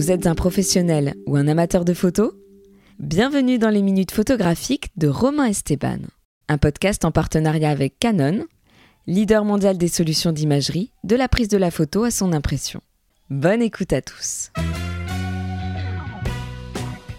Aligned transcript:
Vous 0.00 0.10
êtes 0.10 0.26
un 0.26 0.34
professionnel 0.34 1.14
ou 1.26 1.36
un 1.36 1.46
amateur 1.46 1.84
de 1.84 1.92
photos 1.92 2.32
Bienvenue 2.98 3.58
dans 3.58 3.68
les 3.68 3.82
minutes 3.82 4.12
photographiques 4.12 4.88
de 4.96 5.08
Romain 5.08 5.44
Esteban, 5.44 5.98
un 6.48 6.56
podcast 6.56 7.04
en 7.04 7.10
partenariat 7.10 7.68
avec 7.68 7.98
Canon, 7.98 8.46
leader 9.06 9.44
mondial 9.44 9.76
des 9.76 9.88
solutions 9.88 10.32
d'imagerie, 10.32 10.90
de 11.04 11.16
la 11.16 11.28
prise 11.28 11.48
de 11.48 11.58
la 11.58 11.70
photo 11.70 12.04
à 12.04 12.10
son 12.10 12.32
impression. 12.32 12.80
Bonne 13.28 13.60
écoute 13.60 13.92
à 13.92 14.00
tous. 14.00 14.52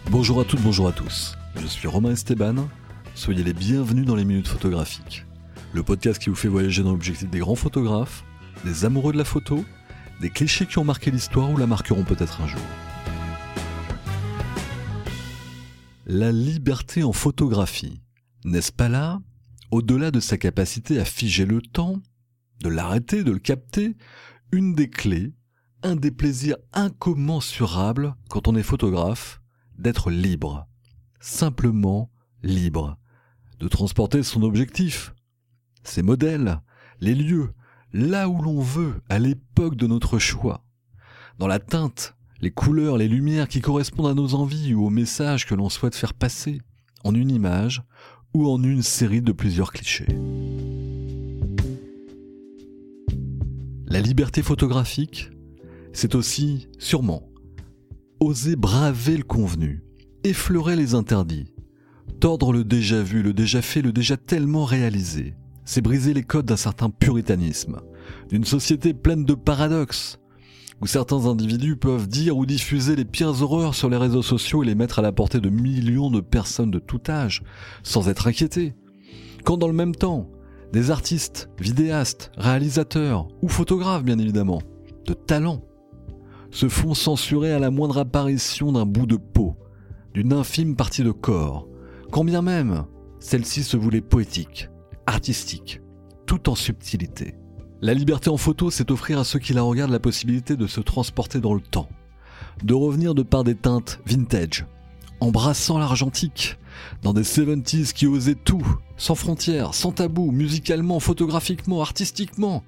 Bonjour 0.09 0.41
à 0.41 0.43
toutes, 0.43 0.61
bonjour 0.61 0.87
à 0.87 0.91
tous. 0.91 1.37
Je 1.57 1.67
suis 1.67 1.87
Romain 1.87 2.13
Esteban. 2.13 2.67
Soyez 3.13 3.43
les 3.43 3.53
bienvenus 3.53 4.07
dans 4.07 4.15
les 4.15 4.25
minutes 4.25 4.47
photographiques, 4.47 5.27
le 5.73 5.83
podcast 5.83 6.19
qui 6.19 6.31
vous 6.31 6.35
fait 6.35 6.47
voyager 6.47 6.81
dans 6.81 6.93
l'objectif 6.93 7.29
des 7.29 7.39
grands 7.39 7.53
photographes, 7.53 8.23
des 8.65 8.85
amoureux 8.85 9.13
de 9.13 9.19
la 9.19 9.23
photo 9.23 9.63
des 10.21 10.29
clichés 10.29 10.67
qui 10.67 10.77
ont 10.77 10.85
marqué 10.85 11.09
l'histoire 11.09 11.49
ou 11.49 11.57
la 11.57 11.65
marqueront 11.65 12.03
peut-être 12.03 12.41
un 12.41 12.47
jour. 12.47 12.61
La 16.05 16.31
liberté 16.31 17.03
en 17.03 17.11
photographie, 17.11 18.01
n'est-ce 18.45 18.71
pas 18.71 18.87
là, 18.87 19.19
au-delà 19.71 20.11
de 20.11 20.19
sa 20.19 20.37
capacité 20.37 20.99
à 20.99 21.05
figer 21.05 21.45
le 21.45 21.59
temps, 21.61 21.99
de 22.59 22.69
l'arrêter, 22.69 23.23
de 23.23 23.31
le 23.31 23.39
capter, 23.39 23.97
une 24.51 24.75
des 24.75 24.89
clés, 24.89 25.33
un 25.81 25.95
des 25.95 26.11
plaisirs 26.11 26.57
incommensurables 26.73 28.13
quand 28.29 28.47
on 28.47 28.55
est 28.55 28.63
photographe, 28.63 29.41
d'être 29.79 30.11
libre, 30.11 30.67
simplement 31.19 32.11
libre, 32.43 32.99
de 33.59 33.67
transporter 33.67 34.21
son 34.21 34.43
objectif, 34.43 35.15
ses 35.83 36.03
modèles, 36.03 36.61
les 36.99 37.15
lieux, 37.15 37.53
là 37.93 38.29
où 38.29 38.41
l'on 38.41 38.61
veut, 38.61 39.01
à 39.09 39.19
l'époque 39.19 39.75
de 39.75 39.87
notre 39.87 40.19
choix. 40.19 40.63
Dans 41.39 41.47
la 41.47 41.59
teinte, 41.59 42.15
les 42.41 42.51
couleurs, 42.51 42.97
les 42.97 43.07
lumières 43.07 43.47
qui 43.47 43.61
correspondent 43.61 44.07
à 44.07 44.13
nos 44.13 44.33
envies 44.33 44.73
ou 44.73 44.85
aux 44.85 44.89
messages 44.89 45.45
que 45.45 45.55
l'on 45.55 45.69
souhaite 45.69 45.95
faire 45.95 46.13
passer, 46.13 46.61
en 47.03 47.13
une 47.13 47.31
image 47.31 47.83
ou 48.33 48.49
en 48.49 48.61
une 48.63 48.81
série 48.81 49.21
de 49.21 49.31
plusieurs 49.31 49.71
clichés. 49.71 50.07
La 53.87 53.99
liberté 53.99 54.41
photographique, 54.41 55.29
c'est 55.93 56.15
aussi, 56.15 56.69
sûrement, 56.79 57.29
oser 58.19 58.55
braver 58.55 59.17
le 59.17 59.23
convenu, 59.23 59.83
effleurer 60.23 60.75
les 60.75 60.95
interdits, 60.95 61.53
tordre 62.19 62.53
le 62.53 62.63
déjà 62.63 63.01
vu, 63.01 63.21
le 63.21 63.33
déjà 63.33 63.61
fait, 63.61 63.81
le 63.81 63.91
déjà 63.91 64.15
tellement 64.15 64.63
réalisé, 64.63 65.33
c'est 65.71 65.79
briser 65.79 66.13
les 66.13 66.23
codes 66.23 66.47
d'un 66.47 66.57
certain 66.57 66.89
puritanisme, 66.89 67.79
d'une 68.27 68.43
société 68.43 68.93
pleine 68.93 69.23
de 69.23 69.35
paradoxes, 69.35 70.19
où 70.81 70.85
certains 70.85 71.27
individus 71.27 71.77
peuvent 71.77 72.09
dire 72.09 72.35
ou 72.35 72.45
diffuser 72.45 72.97
les 72.97 73.05
pires 73.05 73.41
horreurs 73.41 73.73
sur 73.73 73.89
les 73.89 73.95
réseaux 73.95 74.21
sociaux 74.21 74.63
et 74.63 74.65
les 74.65 74.75
mettre 74.75 74.99
à 74.99 75.01
la 75.01 75.13
portée 75.13 75.39
de 75.39 75.49
millions 75.49 76.11
de 76.11 76.19
personnes 76.19 76.71
de 76.71 76.79
tout 76.79 76.99
âge, 77.07 77.41
sans 77.83 78.09
être 78.09 78.27
inquiétés. 78.27 78.75
Quand 79.45 79.55
dans 79.55 79.69
le 79.69 79.73
même 79.73 79.95
temps, 79.95 80.29
des 80.73 80.91
artistes, 80.91 81.49
vidéastes, 81.57 82.33
réalisateurs 82.35 83.29
ou 83.41 83.47
photographes 83.47 84.03
bien 84.03 84.19
évidemment, 84.19 84.61
de 85.05 85.13
talent, 85.13 85.61
se 86.51 86.67
font 86.67 86.93
censurer 86.93 87.53
à 87.53 87.59
la 87.59 87.71
moindre 87.71 87.99
apparition 87.99 88.73
d'un 88.73 88.85
bout 88.85 89.05
de 89.05 89.15
peau, 89.15 89.55
d'une 90.13 90.33
infime 90.33 90.75
partie 90.75 91.03
de 91.03 91.11
corps, 91.11 91.69
quand 92.11 92.25
bien 92.25 92.41
même 92.41 92.83
celle-ci 93.21 93.63
se 93.63 93.77
voulait 93.77 94.01
poétique, 94.01 94.70
artistique, 95.05 95.81
tout 96.25 96.49
en 96.49 96.55
subtilité. 96.55 97.35
La 97.81 97.93
liberté 97.93 98.29
en 98.29 98.37
photo, 98.37 98.69
c'est 98.69 98.91
offrir 98.91 99.19
à 99.19 99.23
ceux 99.23 99.39
qui 99.39 99.53
la 99.53 99.63
regardent 99.63 99.91
la 99.91 99.99
possibilité 99.99 100.55
de 100.55 100.67
se 100.67 100.81
transporter 100.81 101.39
dans 101.39 101.53
le 101.53 101.61
temps, 101.61 101.89
de 102.63 102.73
revenir 102.73 103.15
de 103.15 103.23
par 103.23 103.43
des 103.43 103.55
teintes 103.55 103.99
vintage, 104.05 104.65
embrassant 105.19 105.77
l'argentique, 105.79 106.57
dans 107.01 107.13
des 107.13 107.23
70s 107.23 107.93
qui 107.93 108.07
osaient 108.07 108.35
tout, 108.35 108.65
sans 108.97 109.15
frontières, 109.15 109.73
sans 109.73 109.91
tabou, 109.91 110.31
musicalement, 110.31 110.99
photographiquement, 110.99 111.81
artistiquement, 111.81 112.63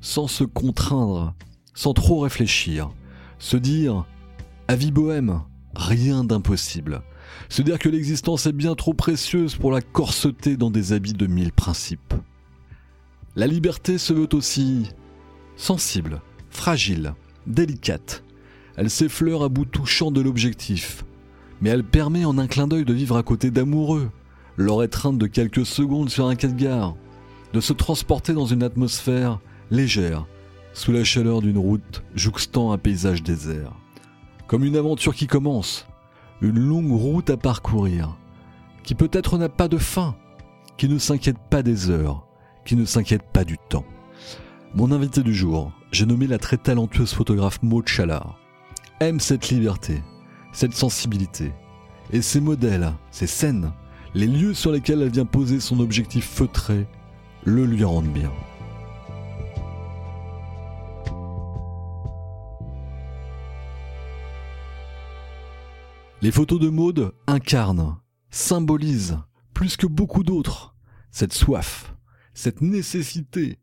sans 0.00 0.28
se 0.28 0.44
contraindre, 0.44 1.34
sans 1.74 1.92
trop 1.92 2.20
réfléchir, 2.20 2.90
se 3.38 3.56
dire 3.56 4.06
à 4.68 4.76
vie 4.76 4.92
bohème, 4.92 5.42
rien 5.74 6.24
d'impossible, 6.24 7.02
se 7.48 7.62
dire 7.62 7.78
que 7.78 7.88
l'existence 7.88 8.46
est 8.46 8.52
bien 8.52 8.74
trop 8.74 8.94
précieuse 8.94 9.56
pour 9.56 9.70
la 9.70 9.80
corseter 9.80 10.56
dans 10.56 10.70
des 10.70 10.92
habits 10.92 11.12
de 11.12 11.26
mille 11.26 11.52
principes. 11.52 12.14
La 13.36 13.46
liberté 13.46 13.98
se 13.98 14.12
veut 14.12 14.28
aussi 14.32 14.90
sensible, 15.56 16.20
fragile, 16.50 17.14
délicate. 17.46 18.24
Elle 18.76 18.90
s'effleure 18.90 19.42
à 19.42 19.48
bout 19.48 19.64
touchant 19.64 20.10
de 20.10 20.20
l'objectif, 20.20 21.04
mais 21.60 21.70
elle 21.70 21.84
permet 21.84 22.24
en 22.24 22.38
un 22.38 22.46
clin 22.46 22.66
d'œil 22.66 22.84
de 22.84 22.92
vivre 22.92 23.16
à 23.16 23.22
côté 23.22 23.50
d'amoureux, 23.50 24.10
leur 24.56 24.82
étreinte 24.82 25.18
de 25.18 25.26
quelques 25.26 25.66
secondes 25.66 26.10
sur 26.10 26.26
un 26.26 26.34
quai 26.34 26.48
de 26.48 26.60
gare, 26.60 26.96
de 27.52 27.60
se 27.60 27.72
transporter 27.72 28.32
dans 28.32 28.46
une 28.46 28.62
atmosphère 28.62 29.40
légère, 29.70 30.26
sous 30.74 30.92
la 30.92 31.04
chaleur 31.04 31.42
d'une 31.42 31.58
route 31.58 32.02
jouxtant 32.14 32.72
un 32.72 32.78
paysage 32.78 33.22
désert. 33.22 33.72
Comme 34.46 34.64
une 34.64 34.76
aventure 34.76 35.14
qui 35.14 35.26
commence, 35.26 35.86
une 36.42 36.58
longue 36.58 36.90
route 36.90 37.30
à 37.30 37.36
parcourir, 37.36 38.16
qui 38.82 38.96
peut-être 38.96 39.38
n'a 39.38 39.48
pas 39.48 39.68
de 39.68 39.78
fin, 39.78 40.16
qui 40.76 40.88
ne 40.88 40.98
s'inquiète 40.98 41.38
pas 41.38 41.62
des 41.62 41.88
heures, 41.88 42.26
qui 42.64 42.74
ne 42.74 42.84
s'inquiète 42.84 43.22
pas 43.32 43.44
du 43.44 43.58
temps. 43.68 43.84
Mon 44.74 44.90
invité 44.90 45.22
du 45.22 45.32
jour, 45.32 45.70
j'ai 45.92 46.04
nommé 46.04 46.26
la 46.26 46.38
très 46.38 46.56
talentueuse 46.56 47.12
photographe 47.12 47.62
Maud 47.62 47.86
Chalard, 47.86 48.38
aime 48.98 49.20
cette 49.20 49.50
liberté, 49.50 50.02
cette 50.52 50.74
sensibilité, 50.74 51.52
et 52.10 52.22
ses 52.22 52.40
modèles, 52.40 52.92
ses 53.12 53.28
scènes, 53.28 53.72
les 54.14 54.26
lieux 54.26 54.54
sur 54.54 54.72
lesquels 54.72 55.00
elle 55.00 55.10
vient 55.12 55.24
poser 55.24 55.60
son 55.60 55.78
objectif 55.78 56.28
feutré, 56.28 56.88
le 57.44 57.64
lui 57.66 57.84
rendent 57.84 58.12
bien. 58.12 58.32
Les 66.22 66.30
photos 66.30 66.60
de 66.60 66.68
Maude 66.68 67.12
incarnent, 67.26 67.98
symbolisent, 68.30 69.18
plus 69.54 69.76
que 69.76 69.88
beaucoup 69.88 70.22
d'autres, 70.22 70.76
cette 71.10 71.32
soif, 71.32 71.96
cette 72.32 72.62
nécessité 72.62 73.58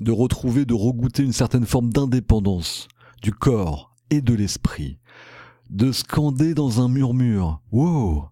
de 0.00 0.10
retrouver, 0.10 0.64
de 0.64 0.72
regoûter 0.72 1.22
une 1.22 1.34
certaine 1.34 1.66
forme 1.66 1.92
d'indépendance 1.92 2.88
du 3.20 3.30
corps 3.30 3.94
et 4.08 4.22
de 4.22 4.32
l'esprit, 4.32 4.98
de 5.68 5.92
scander 5.92 6.54
dans 6.54 6.80
un 6.80 6.88
murmure 6.88 7.60
Wow, 7.72 8.30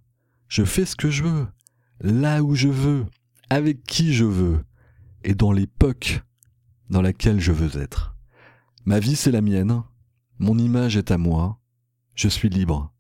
je 0.49 0.65
fais 0.65 0.87
ce 0.87 0.97
que 0.97 1.11
je 1.11 1.25
veux, 1.25 1.47
là 2.01 2.43
où 2.43 2.55
je 2.55 2.69
veux, 2.69 3.05
avec 3.51 3.85
qui 3.85 4.15
je 4.15 4.25
veux, 4.25 4.65
et 5.23 5.35
dans 5.35 5.53
l'époque 5.53 6.23
dans 6.89 7.03
laquelle 7.03 7.41
je 7.41 7.53
veux 7.53 7.79
être. 7.79 8.17
Ma 8.87 9.01
vie 9.01 9.17
c'est 9.17 9.33
la 9.33 9.43
mienne, 9.43 9.83
mon 10.39 10.57
image 10.57 10.97
est 10.97 11.11
à 11.11 11.19
moi, 11.19 11.61
je 12.15 12.29
suis 12.29 12.49
libre 12.49 12.96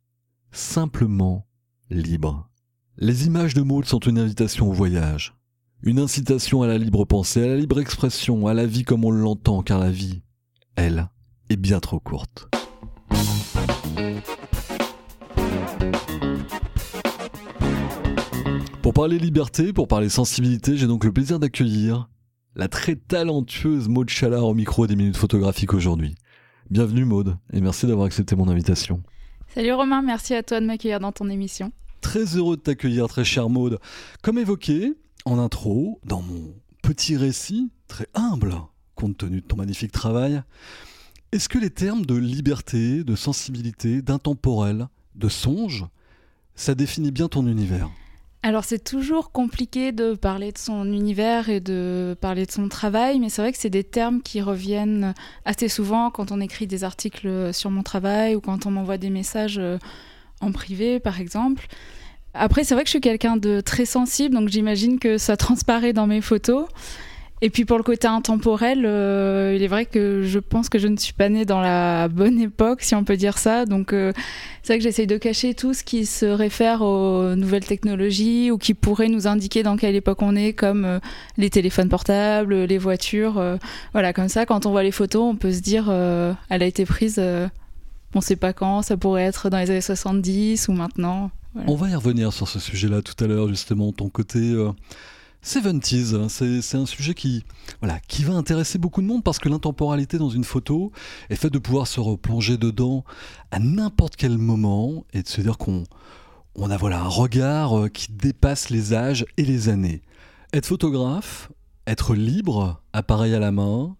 simplement 0.52 1.46
libre. 1.90 2.48
Les 2.98 3.26
images 3.26 3.54
de 3.54 3.62
Maud 3.62 3.84
sont 3.84 3.98
une 4.00 4.18
invitation 4.18 4.68
au 4.68 4.72
voyage, 4.72 5.36
une 5.82 5.98
incitation 5.98 6.62
à 6.62 6.66
la 6.66 6.78
libre 6.78 7.04
pensée, 7.04 7.42
à 7.42 7.48
la 7.48 7.56
libre 7.56 7.80
expression, 7.80 8.46
à 8.46 8.54
la 8.54 8.66
vie 8.66 8.84
comme 8.84 9.04
on 9.04 9.10
l'entend, 9.10 9.62
car 9.62 9.78
la 9.78 9.90
vie, 9.90 10.22
elle, 10.76 11.08
est 11.50 11.56
bien 11.56 11.80
trop 11.80 12.00
courte. 12.00 12.48
Pour 18.82 18.94
parler 18.94 19.18
liberté, 19.18 19.72
pour 19.72 19.88
parler 19.88 20.08
sensibilité, 20.08 20.76
j'ai 20.76 20.86
donc 20.86 21.04
le 21.04 21.12
plaisir 21.12 21.38
d'accueillir 21.38 22.08
la 22.54 22.68
très 22.68 22.96
talentueuse 22.96 23.88
Maud 23.88 24.08
Chalard 24.08 24.46
au 24.46 24.54
micro 24.54 24.86
des 24.86 24.96
minutes 24.96 25.18
photographiques 25.18 25.74
aujourd'hui. 25.74 26.14
Bienvenue 26.71 27.04
Maud, 27.04 27.36
et 27.53 27.60
merci 27.60 27.86
d'avoir 27.86 28.06
accepté 28.06 28.34
mon 28.34 28.48
invitation. 28.48 29.03
Salut 29.54 29.72
Romain, 29.72 30.03
merci 30.03 30.34
à 30.34 30.43
toi 30.43 30.60
de 30.60 30.66
m'accueillir 30.66 31.01
dans 31.01 31.13
ton 31.13 31.28
émission. 31.31 31.72
Très 32.01 32.37
heureux 32.37 32.57
de 32.57 32.63
t'accueillir, 32.63 33.09
très 33.09 33.25
cher 33.25 33.48
Maude. 33.48 33.78
Comme 34.22 34.39
évoqué 34.39 34.95
en 35.25 35.39
intro, 35.39 35.98
dans 36.04 36.22
mon 36.22 36.54
petit 36.83 37.16
récit, 37.16 37.71
très 37.89 38.07
humble, 38.15 38.54
compte 38.95 39.16
tenu 39.16 39.41
de 39.41 39.47
ton 39.47 39.57
magnifique 39.57 39.93
travail, 39.93 40.43
est-ce 41.33 41.48
que 41.48 41.59
les 41.59 41.71
termes 41.71 42.07
de 42.07 42.15
liberté, 42.15 43.03
de 43.03 43.16
sensibilité, 43.16 44.03
d'intemporel, 44.03 44.89
de 45.15 45.28
songe, 45.28 45.87
ça 46.54 46.75
définit 46.75 47.10
bien 47.10 47.28
ton 47.28 47.47
univers? 47.47 47.91
Alors 48.47 48.63
c'est 48.63 48.78
toujours 48.78 49.33
compliqué 49.33 49.91
de 49.91 50.15
parler 50.15 50.53
de 50.53 50.59
son 50.59 50.84
univers 50.93 51.48
et 51.48 51.59
de 51.59 52.16
parler 52.21 52.47
de 52.47 52.53
son 52.53 52.69
travail, 52.69 53.19
mais 53.19 53.28
c'est 53.28 53.43
vrai 53.43 53.51
que 53.51 53.59
c'est 53.59 53.71
des 53.71 53.83
termes 53.83 54.22
qui 54.22 54.41
reviennent 54.41 55.15
assez 55.45 55.69
souvent 55.69 56.13
quand 56.13 56.31
on 56.31 56.41
écrit 56.41 56.69
des 56.69 56.84
articles 56.84 57.53
sur 57.53 57.72
mon 57.72 57.83
travail 57.83 58.37
ou 58.37 58.41
quand 58.41 58.65
on 58.65 58.71
m'envoie 58.71 58.98
des 58.98 59.10
messages 59.10 59.59
euh, 59.59 59.78
en 60.41 60.53
privé 60.53 61.01
par 61.01 61.21
exemple. 61.21 61.66
Après 62.34 62.63
c'est 62.63 62.75
vrai 62.75 62.84
que 62.84 62.87
je 62.89 62.93
suis 62.93 63.01
quelqu'un 63.01 63.37
de 63.37 63.60
très 63.60 63.84
sensible, 63.84 64.37
donc 64.37 64.48
j'imagine 64.48 65.01
que 65.01 65.19
ça 65.19 65.37
transparaît 65.47 65.93
dans 65.93 66.07
mes 66.07 66.21
photos. 66.21 66.66
Et 67.42 67.50
puis 67.50 67.66
pour 67.66 67.77
le 67.77 67.83
côté 67.83 68.09
intemporel, 68.09 68.86
euh, 68.86 69.53
il 69.54 69.62
est 69.62 69.66
vrai 69.66 69.84
que 69.84 70.22
je 70.22 70.38
pense 70.38 70.71
que 70.71 70.78
je 70.78 70.88
ne 70.88 70.97
suis 70.97 71.12
pas 71.12 71.28
née 71.28 71.44
dans 71.44 71.60
la 71.60 72.09
bonne 72.09 72.41
époque, 72.41 72.80
si 72.80 72.94
on 72.94 73.04
peut 73.04 73.18
dire 73.18 73.36
ça. 73.36 73.66
Donc 73.66 73.92
euh, 73.92 74.15
c'est 74.62 74.72
vrai 74.72 74.78
que 74.78 74.84
j'essaye 74.84 75.06
de 75.06 75.18
cacher 75.18 75.53
tout 75.53 75.74
ce 75.74 75.84
qui 75.84 76.06
se 76.06 76.24
réfère 76.24 76.80
aux 76.80 77.34
nouvelles 77.34 77.66
technologies 77.66 78.50
ou 78.50 78.56
qui 78.56 78.72
pourrait 78.72 79.09
nous 79.09 79.27
indiquer 79.27 79.62
dans 79.62 79.77
quelle 79.77 79.94
époque 79.94 80.22
on 80.22 80.34
est, 80.34 80.54
comme 80.54 80.86
euh, 80.86 80.98
les 81.36 81.50
téléphones 81.50 81.91
portables, 81.91 82.54
les 82.54 82.78
voitures. 82.78 83.59
voilà, 83.92 84.15
comme 84.15 84.28
ça, 84.28 84.47
quand 84.47 84.65
on 84.65 84.71
voit 84.71 84.83
les 84.83 84.91
photos, 84.91 85.22
on 85.22 85.36
peut 85.36 85.53
se 85.53 85.60
dire, 85.60 85.91
elle 85.91 86.62
a 86.62 86.66
été 86.66 86.86
prise, 86.86 87.18
on 87.18 88.18
ne 88.18 88.21
sait 88.22 88.36
pas 88.36 88.54
quand, 88.54 88.80
ça 88.80 88.97
pourrait 88.97 89.24
être 89.24 89.50
dans 89.50 89.59
les 89.59 89.71
années 89.71 89.80
70 89.83 90.68
ou 90.68 90.72
maintenant. 90.72 91.30
On 91.66 91.74
va 91.74 91.91
y 91.91 91.94
revenir 91.94 92.33
sur 92.33 92.48
ce 92.48 92.59
sujet-là 92.59 93.03
tout 93.03 93.22
à 93.22 93.27
l'heure, 93.27 93.48
justement, 93.48 93.92
ton 93.92 94.09
côté 94.09 94.54
70s, 95.47 96.15
hein, 96.16 96.28
c'est 96.28 96.77
un 96.77 96.87
sujet 96.87 97.15
qui, 97.15 97.45
voilà, 97.81 98.01
qui 98.01 98.25
va 98.25 98.34
intéresser 98.34 98.78
beaucoup 98.78 99.01
de 99.01 99.07
monde 99.07 99.22
parce 99.22 99.39
que 99.39 99.48
l'intemporalité 99.48 100.19
dans 100.19 100.28
une 100.28 100.43
photo 100.43 100.91
est 101.31 101.37
faite 101.37 101.53
de 101.53 101.60
pouvoir 101.60 101.87
se 101.87 102.01
replonger 102.01 102.59
dedans 102.59 103.04
à 103.53 103.60
n'importe 103.60 104.16
quel 104.16 104.39
moment 104.39 105.04
et 105.13 105.22
de 105.22 105.28
se 105.28 105.41
dire 105.41 105.57
qu'on 105.57 105.84
on 106.57 106.71
a 106.71 106.77
voilà, 106.77 107.01
un 107.01 107.09
regard 107.09 107.78
euh, 107.78 107.89
qui 107.89 108.10
dépasse 108.10 108.71
les 108.71 108.93
âges 108.93 109.25
et 109.37 109.45
les 109.45 109.69
années. 109.69 110.03
Être 110.53 110.66
photographe, 110.66 111.53
être 111.87 112.15
libre, 112.15 112.83
appareil 112.93 113.34
à 113.34 113.39
la 113.39 113.53
main, 113.53 113.95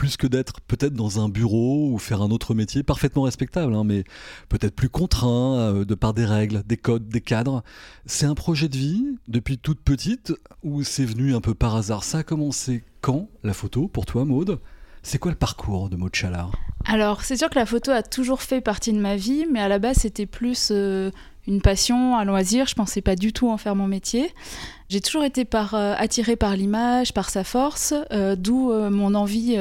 plus 0.00 0.16
que 0.16 0.26
d'être 0.26 0.62
peut-être 0.62 0.94
dans 0.94 1.22
un 1.22 1.28
bureau 1.28 1.92
ou 1.92 1.98
faire 1.98 2.22
un 2.22 2.30
autre 2.30 2.54
métier 2.54 2.82
parfaitement 2.82 3.24
respectable, 3.24 3.74
hein, 3.74 3.84
mais 3.84 4.04
peut-être 4.48 4.74
plus 4.74 4.88
contraint 4.88 5.58
euh, 5.58 5.84
de 5.84 5.94
par 5.94 6.14
des 6.14 6.24
règles, 6.24 6.62
des 6.66 6.78
codes, 6.78 7.10
des 7.10 7.20
cadres. 7.20 7.62
C'est 8.06 8.24
un 8.24 8.34
projet 8.34 8.70
de 8.70 8.78
vie 8.78 9.04
depuis 9.28 9.58
toute 9.58 9.82
petite 9.82 10.32
ou 10.62 10.84
c'est 10.84 11.04
venu 11.04 11.34
un 11.34 11.42
peu 11.42 11.52
par 11.52 11.76
hasard? 11.76 12.02
Ça 12.02 12.20
a 12.20 12.22
commencé 12.22 12.82
quand 13.02 13.28
la 13.44 13.52
photo 13.52 13.88
pour 13.88 14.06
toi, 14.06 14.24
Maude? 14.24 14.58
C'est 15.02 15.18
quoi 15.18 15.32
le 15.32 15.36
parcours 15.36 15.90
de 15.90 15.96
Maud 15.96 16.14
Chalard 16.14 16.52
Alors, 16.86 17.22
c'est 17.22 17.36
sûr 17.36 17.50
que 17.50 17.58
la 17.58 17.66
photo 17.66 17.90
a 17.90 18.02
toujours 18.02 18.42
fait 18.42 18.60
partie 18.60 18.92
de 18.92 18.98
ma 18.98 19.16
vie, 19.16 19.46
mais 19.50 19.60
à 19.60 19.68
la 19.68 19.78
base, 19.78 19.98
c'était 19.98 20.26
plus 20.26 20.70
euh, 20.70 21.10
une 21.46 21.60
passion, 21.60 22.16
un 22.16 22.24
loisir. 22.24 22.66
Je 22.66 22.74
pensais 22.74 23.02
pas 23.02 23.16
du 23.16 23.32
tout 23.32 23.50
en 23.50 23.58
faire 23.58 23.76
mon 23.76 23.86
métier. 23.86 24.32
J'ai 24.88 25.00
toujours 25.00 25.24
été 25.24 25.44
par, 25.44 25.74
euh, 25.74 25.94
attirée 25.96 26.36
par 26.36 26.56
l'image, 26.56 27.12
par 27.12 27.30
sa 27.30 27.44
force, 27.44 27.94
euh, 28.12 28.34
d'où 28.34 28.72
mon 28.72 29.14
envie 29.14 29.56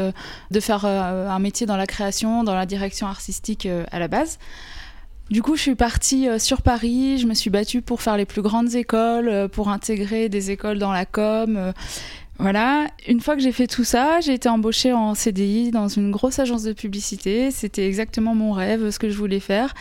de 0.51 0.59
faire 0.59 0.85
un 0.85 1.39
métier 1.39 1.67
dans 1.67 1.77
la 1.77 1.87
création, 1.87 2.43
dans 2.43 2.55
la 2.55 2.65
direction 2.65 3.07
artistique 3.07 3.67
à 3.91 3.99
la 3.99 4.07
base. 4.07 4.39
Du 5.29 5.43
coup, 5.43 5.55
je 5.55 5.61
suis 5.61 5.75
partie 5.75 6.27
sur 6.39 6.63
Paris, 6.63 7.19
je 7.19 7.27
me 7.27 7.35
suis 7.35 7.51
battue 7.51 7.83
pour 7.83 8.01
faire 8.01 8.17
les 8.17 8.25
plus 8.25 8.41
grandes 8.41 8.73
écoles, 8.73 9.47
pour 9.49 9.69
intégrer 9.69 10.27
des 10.29 10.49
écoles 10.49 10.79
dans 10.79 10.91
la 10.91 11.05
com. 11.05 11.73
Voilà, 12.39 12.87
une 13.05 13.19
fois 13.19 13.35
que 13.35 13.41
j'ai 13.41 13.51
fait 13.51 13.67
tout 13.67 13.83
ça, 13.83 14.21
j'ai 14.21 14.33
été 14.33 14.47
embauchée 14.47 14.93
en 14.93 15.13
CDI 15.13 15.71
dans 15.71 15.89
une 15.89 16.09
grosse 16.09 16.39
agence 16.39 16.63
de 16.63 16.71
publicité. 16.71 17.51
C'était 17.51 17.85
exactement 17.85 18.33
mon 18.33 18.53
rêve, 18.53 18.91
ce 18.91 18.97
que 18.97 19.09
je 19.09 19.17
voulais 19.17 19.41
faire. 19.41 19.73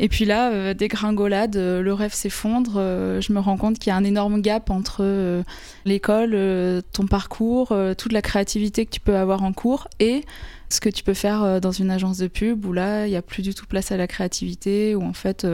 Et 0.00 0.08
puis 0.08 0.24
là, 0.24 0.50
euh, 0.50 0.74
dégringolade, 0.74 1.56
euh, 1.56 1.80
le 1.80 1.94
rêve 1.94 2.12
s'effondre. 2.12 2.72
Euh, 2.76 3.20
je 3.20 3.32
me 3.32 3.38
rends 3.38 3.56
compte 3.56 3.78
qu'il 3.78 3.90
y 3.90 3.94
a 3.94 3.96
un 3.96 4.02
énorme 4.02 4.42
gap 4.42 4.68
entre 4.68 5.44
l'école, 5.84 6.82
ton 6.92 7.06
parcours, 7.06 7.72
toute 7.96 8.12
la 8.12 8.22
créativité 8.22 8.84
que 8.84 8.90
tu 8.90 9.00
peux 9.00 9.16
avoir 9.16 9.44
en 9.44 9.52
cours 9.52 9.86
et 10.00 10.24
ce 10.70 10.80
que 10.80 10.88
tu 10.88 11.04
peux 11.04 11.14
faire 11.14 11.60
dans 11.60 11.70
une 11.70 11.92
agence 11.92 12.18
de 12.18 12.26
pub 12.26 12.64
où 12.64 12.72
là, 12.72 13.06
il 13.06 13.10
n'y 13.10 13.16
a 13.16 13.22
plus 13.22 13.42
du 13.42 13.54
tout 13.54 13.66
place 13.66 13.92
à 13.92 13.96
la 13.96 14.08
créativité, 14.08 14.96
où 14.96 15.04
en 15.04 15.12
fait, 15.12 15.46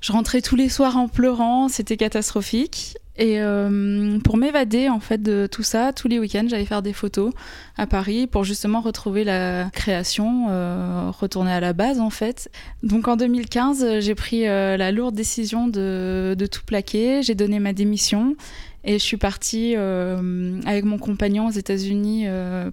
je 0.00 0.12
rentrais 0.12 0.42
tous 0.42 0.56
les 0.56 0.68
soirs 0.68 0.98
en 0.98 1.08
pleurant, 1.08 1.68
c'était 1.68 1.96
catastrophique. 1.96 2.96
Et 3.18 3.40
euh, 3.40 4.18
pour 4.18 4.36
m'évader 4.36 4.88
en 4.88 5.00
fait 5.00 5.22
de 5.22 5.48
tout 5.50 5.62
ça, 5.62 5.92
tous 5.92 6.08
les 6.08 6.18
week-ends, 6.18 6.46
j'allais 6.48 6.66
faire 6.66 6.82
des 6.82 6.92
photos 6.92 7.32
à 7.78 7.86
Paris 7.86 8.26
pour 8.26 8.44
justement 8.44 8.80
retrouver 8.80 9.24
la 9.24 9.70
création, 9.72 10.48
euh, 10.50 11.10
retourner 11.10 11.52
à 11.52 11.60
la 11.60 11.72
base 11.72 11.98
en 11.98 12.10
fait. 12.10 12.50
Donc 12.82 13.08
en 13.08 13.16
2015, 13.16 14.00
j'ai 14.00 14.14
pris 14.14 14.46
euh, 14.46 14.76
la 14.76 14.92
lourde 14.92 15.14
décision 15.14 15.66
de, 15.66 16.34
de 16.38 16.46
tout 16.46 16.62
plaquer. 16.66 17.22
J'ai 17.22 17.34
donné 17.34 17.58
ma 17.58 17.72
démission 17.72 18.36
et 18.84 18.98
je 18.98 19.04
suis 19.04 19.16
partie 19.16 19.74
avec 19.74 20.84
mon 20.84 20.96
compagnon 20.96 21.48
aux 21.48 21.50
États-Unis 21.50 22.26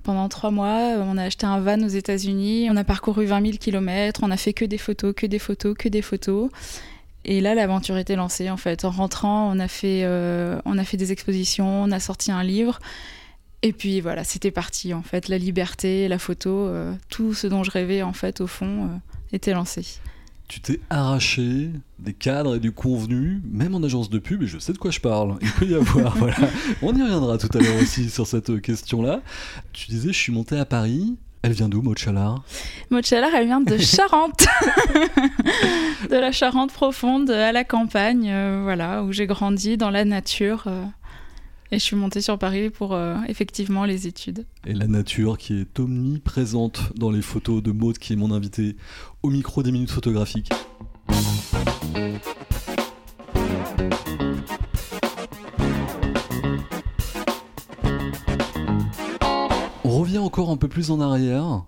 pendant 0.04 0.30
trois 0.30 0.52
mois. 0.52 0.92
On 1.00 1.18
a 1.18 1.24
acheté 1.24 1.48
un 1.48 1.60
van 1.60 1.82
aux 1.82 1.88
États-Unis. 1.88 2.68
On 2.70 2.78
a 2.78 2.84
parcouru 2.84 3.26
20 3.26 3.42
000 3.42 3.58
km. 3.60 4.20
On 4.22 4.30
a 4.30 4.38
fait 4.38 4.54
que 4.54 4.64
des 4.64 4.78
photos, 4.78 5.16
que 5.16 5.26
des 5.26 5.40
photos, 5.40 5.76
que 5.76 5.90
des 5.90 6.04
photos. 6.04 6.52
Et 7.26 7.42
là, 7.42 7.56
l'aventure 7.56 7.98
était 7.98 8.16
lancée 8.16 8.50
en 8.50 8.58
fait. 8.58 8.86
En 8.86 8.92
rentrant, 8.92 9.52
on 9.52 9.60
a 9.60 9.68
fait, 9.68 10.02
euh, 10.04 10.60
on 10.66 10.78
a 10.78 10.84
fait 10.84 10.98
des 10.98 11.12
expositions, 11.12 11.84
on 11.84 11.92
a 11.92 12.00
sorti 12.00 12.32
un 12.32 12.44
livre. 12.44 12.80
Et 13.62 13.72
puis 13.72 14.02
voilà, 14.02 14.26
c'était 14.26 14.52
parti 14.52 14.94
en 14.94 15.04
fait. 15.04 15.30
La 15.30 15.38
liberté, 15.38 16.08
la 16.10 16.20
photo, 16.20 16.50
euh, 16.50 16.94
tout 17.10 17.34
ce 17.34 17.48
dont 17.48 17.64
je 17.64 17.72
rêvais 17.72 18.02
en 18.02 18.14
fait 18.14 18.42
au 18.42 18.48
fond 18.48 18.86
euh, 18.86 18.88
était 19.32 19.54
lancé. 19.54 20.00
Tu 20.50 20.60
t'es 20.60 20.82
arraché 20.90 21.70
des 22.00 22.14
cadres 22.14 22.58
et 22.58 22.60
du 22.60 22.74
convenu, 22.74 23.42
même 23.50 23.74
en 23.74 23.82
agence 23.82 24.10
de 24.10 24.20
pub, 24.20 24.44
et 24.44 24.48
je 24.48 24.60
sais 24.60 24.74
de 24.74 24.78
quoi 24.78 24.92
je 24.92 25.00
parle. 25.00 25.38
Il 25.42 25.50
peut 25.52 25.66
y 25.66 25.74
avoir, 25.74 26.18
voilà. 26.18 26.36
On 26.82 26.94
y 26.94 27.02
reviendra 27.02 27.38
tout 27.38 27.58
à 27.58 27.62
l'heure 27.62 27.82
aussi 27.82 28.10
sur 28.10 28.28
cette 28.28 28.62
question-là. 28.62 29.22
Tu 29.72 29.88
disais, 29.88 30.10
je 30.10 30.18
suis 30.18 30.34
monté 30.34 30.60
à 30.60 30.66
Paris, 30.66 31.16
elle 31.44 31.52
vient 31.52 31.68
d'où, 31.68 31.82
Maud 31.82 31.98
Chalard? 31.98 32.42
Maud 32.90 33.06
Chalard, 33.06 33.36
elle 33.36 33.46
vient 33.46 33.60
de 33.60 33.78
Charente. 33.78 34.48
de 36.10 36.16
la 36.16 36.32
Charente 36.32 36.72
profonde 36.72 37.30
à 37.30 37.52
la 37.52 37.66
campagne, 37.66 38.30
euh, 38.32 38.62
voilà, 38.64 39.04
où 39.04 39.12
j'ai 39.12 39.28
grandi 39.28 39.76
dans 39.76 39.90
la 39.90 40.06
nature. 40.06 40.64
Euh, 40.68 40.86
et 41.72 41.80
je 41.80 41.84
suis 41.84 41.98
montée 41.98 42.22
sur 42.22 42.40
Paris 42.40 42.70
pour 42.70 42.94
euh, 42.94 43.18
effectivement 43.28 43.84
les 43.84 44.08
études. 44.08 44.46
Et 44.66 44.74
la 44.74 44.88
nature 44.88 45.38
qui 45.38 45.60
est 45.60 45.80
omniprésente 45.80 46.94
dans 46.96 47.12
les 47.12 47.22
photos 47.22 47.62
de 47.62 47.72
Maud, 47.72 47.98
qui 47.98 48.14
est 48.14 48.16
mon 48.16 48.32
invité 48.32 48.78
au 49.22 49.30
micro 49.30 49.64
des 49.64 49.72
minutes 49.74 49.92
photographiques. 49.92 50.52
Encore 60.24 60.50
un 60.50 60.58
peu 60.58 60.68
plus 60.68 60.92
en 60.92 61.00
arrière. 61.00 61.66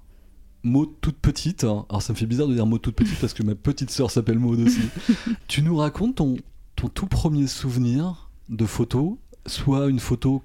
Maud 0.63 0.90
toute 1.00 1.18
petite. 1.18 1.63
Hein. 1.63 1.86
Alors 1.90 2.02
ça 2.02 2.13
me 2.13 2.18
fait 2.18 2.25
bizarre 2.25 2.48
de 2.48 2.56
dire 2.56 2.66
Maud 2.66 2.81
toute 2.81 2.96
petite 2.96 3.19
parce 3.19 3.34
que 3.34 3.44
ma 3.44 3.56
petite 3.56 3.92
sœur 3.92 4.10
s'appelle 4.10 4.40
Maud 4.40 4.60
aussi. 4.60 4.81
tu 5.48 5.62
nous 5.62 5.78
racontes 5.78 6.16
ton, 6.16 6.38
ton 6.75 6.88
tout 6.88 7.06
premier 7.06 7.48
souvenir 7.48 8.30
de 8.50 8.66
photo, 8.66 9.19
soit 9.46 9.88
une 9.88 10.00
photo 10.00 10.42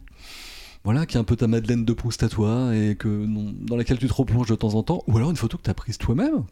voilà, 0.85 1.05
qui 1.05 1.17
est 1.17 1.21
un 1.21 1.25
peu 1.25 1.37
ta 1.37 1.47
Madeleine 1.47 1.85
de 1.85 1.93
Proust 1.93 2.23
à 2.23 2.29
toi 2.29 2.75
et 2.75 2.97
que, 2.97 3.27
dans 3.67 3.77
laquelle 3.77 3.99
tu 3.99 4.09
te 4.09 4.13
replonges 4.15 4.49
de 4.49 4.55
temps 4.55 4.75
en 4.75 4.83
temps, 4.83 5.03
ou 5.06 5.17
alors 5.17 5.31
une 5.31 5.37
photo 5.37 5.59
que 5.59 5.63
tu 5.63 5.71
as 5.71 5.75
prise 5.75 5.99
toi-même, 5.99 6.44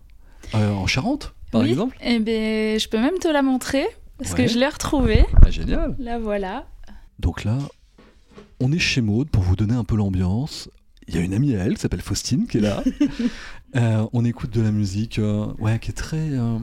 euh, 0.55 0.71
en 0.73 0.87
Charente, 0.87 1.35
par 1.51 1.65
exemple. 1.65 1.97
Eh 2.03 2.19
ben, 2.19 2.79
je 2.79 2.89
peux 2.89 2.99
même 2.99 3.19
te 3.19 3.29
la 3.29 3.43
montrer, 3.43 3.87
parce 4.19 4.35
que 4.35 4.47
je 4.47 4.59
l'ai 4.59 4.69
retrouvée. 4.69 5.25
Ah, 5.43 5.51
génial. 5.51 5.97
La 5.99 6.19
voilà. 6.19 6.67
Donc 7.19 7.45
là, 7.45 7.59
on 8.61 8.71
est 8.71 8.79
chez 8.79 9.01
Maud 9.01 9.31
pour 9.31 9.43
vous 9.43 9.57
donner 9.57 9.75
un 9.75 9.85
peu 9.85 9.97
l'ambiance 9.97 10.69
il 11.09 11.15
y 11.15 11.19
a 11.19 11.21
une 11.23 11.35
amie 11.35 11.55
à 11.57 11.65
elle 11.65 11.75
qui 11.75 11.81
s'appelle 11.81 12.03
Faustine 12.03 12.47
qui 12.47 12.59
est 12.59 12.63
là. 12.63 12.83
Euh, 13.77 14.07
on 14.15 14.25
écoute 14.25 14.51
de 14.51 14.63
la 14.63 14.71
musique 14.71 15.19
euh, 15.19 15.47
ouais, 15.59 15.79
qui 15.79 15.91
est 15.91 15.95
très 15.95 16.31
euh, 16.31 16.57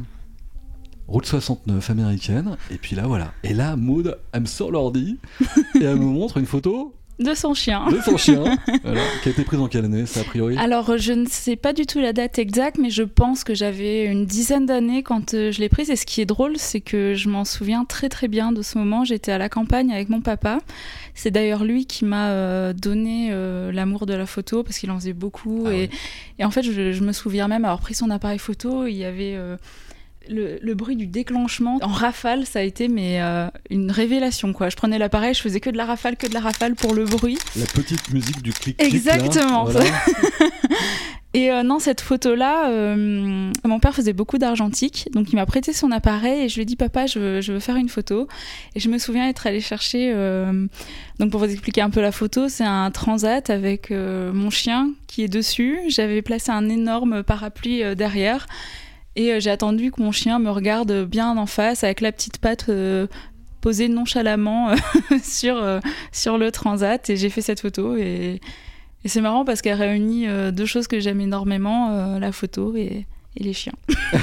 route 1.08 1.28
69 1.28 1.88
américaine. 1.92 2.58
Et 2.72 2.80
puis 2.80 2.96
là, 2.96 3.06
voilà. 3.06 3.32
Et 3.44 3.54
là, 3.54 3.76
Maud, 3.76 4.18
elle 4.32 4.42
me 4.42 4.46
sort 4.48 4.72
l'ordi 4.72 5.20
et 5.80 5.84
elle 5.84 5.98
me 5.98 6.06
montre 6.06 6.38
une 6.38 6.48
photo 6.48 6.96
de 7.20 7.34
son 7.34 7.54
chien. 7.54 7.86
De 7.90 8.00
son 8.02 8.18
chien, 8.18 8.44
qui 9.24 9.30
a 9.30 9.32
été 9.32 9.44
prise 9.44 9.60
en 9.60 9.68
quelle 9.68 9.86
année, 9.86 10.06
ça 10.06 10.22
a 10.22 10.24
priori? 10.24 10.58
Alors, 10.58 10.98
je 10.98 11.14
ne 11.14 11.26
sais 11.28 11.56
pas 11.56 11.74
du 11.74 11.86
tout 11.86 12.00
la 12.00 12.14
date 12.14 12.40
exacte, 12.40 12.78
mais 12.78 12.90
je 12.90 13.04
pense 13.04 13.44
que 13.44 13.54
j'avais 13.54 14.06
une 14.06 14.26
dizaine 14.26 14.66
d'années 14.66 15.02
quand 15.02 15.34
euh, 15.34 15.52
je 15.52 15.60
l'ai 15.60 15.70
prise. 15.70 15.90
Et 15.90 15.96
ce 15.96 16.06
qui 16.06 16.22
est 16.22 16.26
drôle, 16.26 16.58
c'est 16.58 16.82
que 16.82 17.14
je 17.14 17.30
m'en 17.30 17.46
souviens 17.46 17.86
très 17.86 18.10
très 18.10 18.28
bien 18.28 18.52
de 18.52 18.62
ce 18.62 18.78
moment. 18.78 19.06
J'étais 19.06 19.32
à 19.32 19.38
la 19.38 19.50
campagne 19.50 19.92
avec 19.92 20.10
mon 20.10 20.22
papa. 20.22 20.60
C'est 21.14 21.32
d'ailleurs 21.32 21.64
lui 21.64 21.86
qui 21.86 22.04
m'a 22.04 22.30
euh, 22.30 22.74
donné 22.74 23.30
euh, 23.32 23.72
l'amour 23.72 24.06
de 24.06 24.14
la 24.14 24.26
photo, 24.26 24.64
parce 24.64 24.78
qu'il 24.78 24.92
en 24.92 25.00
faisait 25.00 25.14
beaucoup. 25.14 25.66
Ah 25.68 25.74
et, 25.74 25.90
et, 26.40 26.46
en 26.46 26.52
fait, 26.52 26.64
je, 26.64 26.92
je, 26.92 27.04
me 27.04 27.14
souviens 27.14 27.48
même 27.48 27.64
avoir 27.64 27.80
pris 27.80 27.94
son 27.94 28.10
appareil 28.10 28.40
photo. 28.40 28.88
Il 28.88 28.96
y 28.96 29.06
avait 29.06 29.38
le, 30.30 30.74
bruit 30.74 30.96
du 30.96 31.08
déclenchement 31.08 31.80
en 31.82 31.88
rafale, 31.88 32.46
ça 32.46 32.60
a 32.60 32.62
été 32.62 32.88
mais 32.88 33.22
euh, 33.22 33.48
une 33.70 33.92
révélation 33.92 34.54
quoi. 34.54 34.70
Je 34.70 34.76
prenais 34.76 34.98
l'appareil, 34.98 35.34
je 35.34 35.42
faisais 35.42 35.60
que 35.60 35.70
de 35.70 35.78
la 35.78 35.86
rafale, 35.86 36.18
que 36.18 36.28
de 36.28 36.34
la 36.34 36.40
rafale 36.40 36.76
pour 36.76 36.94
le 36.94 37.06
bruit. 37.06 37.38
La 37.56 37.66
petite 37.66 38.12
musique 38.14 38.42
du 38.42 38.52
clic. 38.52 38.82
Exactement. 38.82 39.68
et 41.34 41.52
euh, 41.52 41.64
non, 41.64 41.80
cette 41.80 42.02
photo-là, 42.02 42.70
euh, 42.70 43.52
mon 43.64 43.80
père 43.80 43.96
faisait 43.96 44.14
beaucoup 44.14 44.38
d'argentique, 44.38 45.08
donc 45.14 45.32
il 45.32 45.36
m'a 45.36 45.46
prêté 45.46 45.74
son 45.74 45.92
appareil 45.92 46.44
et 46.44 46.50
je 46.50 46.56
lui 46.56 46.64
ai 46.64 46.66
dit 46.66 46.76
papa, 46.76 47.06
je 47.06 47.20
veux, 47.20 47.42
je 47.42 47.54
veux 47.54 47.60
faire 47.60 47.78
une 47.78 47.90
photo. 47.90 48.28
Et 48.76 48.80
je 48.80 48.90
me 48.90 48.98
souviens 48.98 49.28
être 49.28 49.48
allée 49.48 49.62
chercher. 49.62 50.14
donc 51.20 51.32
pour 51.32 51.40
vous 51.40 51.50
expliquer 51.50 51.82
un 51.82 51.90
peu 51.90 52.02
la 52.02 52.12
photo, 52.12 52.50
c'est 52.50 52.66
un 52.66 52.92
transat 52.92 53.50
avec 53.50 53.92
mon 53.92 54.50
chien 54.50 54.92
qui 55.08 55.24
est 55.24 55.30
dessus. 55.30 55.80
J'avais 55.88 56.22
placé 56.22 56.52
un 56.52 56.70
énorme 56.70 57.24
parapluie 57.24 57.96
derrière 57.96 58.48
et 59.16 59.34
euh, 59.34 59.40
j'ai 59.40 59.50
attendu 59.50 59.92
que 59.92 60.02
mon 60.02 60.12
chien 60.12 60.40
me 60.40 60.50
regarde 60.50 61.06
bien 61.06 61.38
en 61.38 61.46
face 61.46 61.84
avec 61.84 62.02
la 62.02 62.12
petite 62.12 62.38
patte 62.38 62.66
euh, 62.70 63.08
posée 63.62 63.88
nonchalamment 63.88 64.70
sur, 65.24 65.64
sur 66.12 66.38
le 66.38 66.52
transat. 66.52 67.10
Et 67.10 67.18
j'ai 67.18 67.30
fait 67.30 67.42
cette 67.42 67.62
photo 67.62 67.96
et, 67.98 68.40
et 69.04 69.08
c'est 69.08 69.22
marrant 69.22 69.46
parce 69.46 69.62
qu'elle 69.62 69.80
réunit 69.80 70.28
deux 70.54 70.66
choses 70.66 70.88
que 70.88 71.00
j'aime 71.00 71.20
énormément, 71.20 72.20
la 72.20 72.32
photo 72.32 72.76
et, 72.76 73.08
et 73.38 73.44
les 73.44 73.54
chiens. 73.54 73.74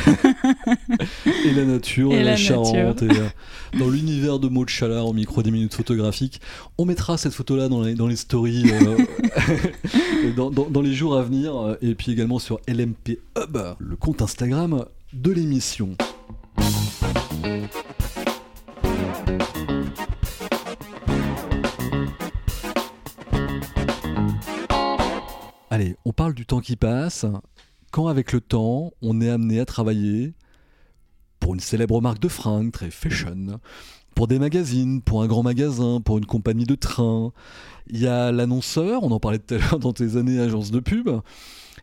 et 1.26 1.52
la 1.54 1.64
nature, 1.64 2.12
et, 2.12 2.22
la, 2.22 2.36
Charente. 2.36 3.02
Et, 3.02 3.78
dans 3.78 3.88
l'univers 3.88 4.38
de 4.38 4.48
Maud 4.48 4.68
Chalard 4.68 5.06
au 5.06 5.12
micro 5.12 5.42
des 5.42 5.50
minutes 5.50 5.74
photographiques, 5.74 6.40
on 6.78 6.84
mettra 6.84 7.18
cette 7.18 7.34
photo-là 7.34 7.68
dans 7.68 7.82
les, 7.82 7.94
dans 7.94 8.06
les 8.06 8.16
stories 8.16 8.70
euh, 8.70 10.32
dans, 10.36 10.50
dans, 10.50 10.80
les 10.80 10.92
jours 10.92 11.16
à 11.16 11.22
venir. 11.22 11.56
Euh, 11.56 11.76
et 11.82 11.94
puis 11.94 12.12
également 12.12 12.38
sur 12.38 12.60
LMP 12.68 13.18
Hub, 13.36 13.58
le 13.78 13.96
compte 13.96 14.22
Instagram 14.22 14.86
de 15.12 15.30
l'émission. 15.30 15.96
Allez, 25.70 25.96
on 26.04 26.12
parle 26.12 26.34
du 26.34 26.44
temps 26.44 26.60
qui 26.60 26.76
passe 26.76 27.24
quand 27.92 28.08
avec 28.08 28.32
le 28.32 28.40
temps, 28.40 28.92
on 29.02 29.20
est 29.20 29.28
amené 29.28 29.60
à 29.60 29.64
travailler 29.64 30.32
pour 31.38 31.54
une 31.54 31.60
célèbre 31.60 32.00
marque 32.00 32.20
de 32.20 32.28
fringues, 32.28 32.72
très 32.72 32.90
fashion, 32.90 33.60
pour 34.14 34.26
des 34.26 34.38
magazines, 34.38 35.02
pour 35.02 35.22
un 35.22 35.26
grand 35.26 35.42
magasin, 35.42 36.00
pour 36.00 36.18
une 36.18 36.26
compagnie 36.26 36.64
de 36.64 36.74
train. 36.74 37.32
Il 37.88 38.00
y 38.00 38.06
a 38.06 38.32
l'annonceur, 38.32 39.02
on 39.02 39.10
en 39.10 39.20
parlait 39.20 39.38
tout 39.38 39.54
à 39.54 39.58
l'heure 39.58 39.78
dans 39.78 39.92
tes 39.92 40.16
années 40.16 40.40
agence 40.40 40.70
de 40.70 40.80
pub. 40.80 41.10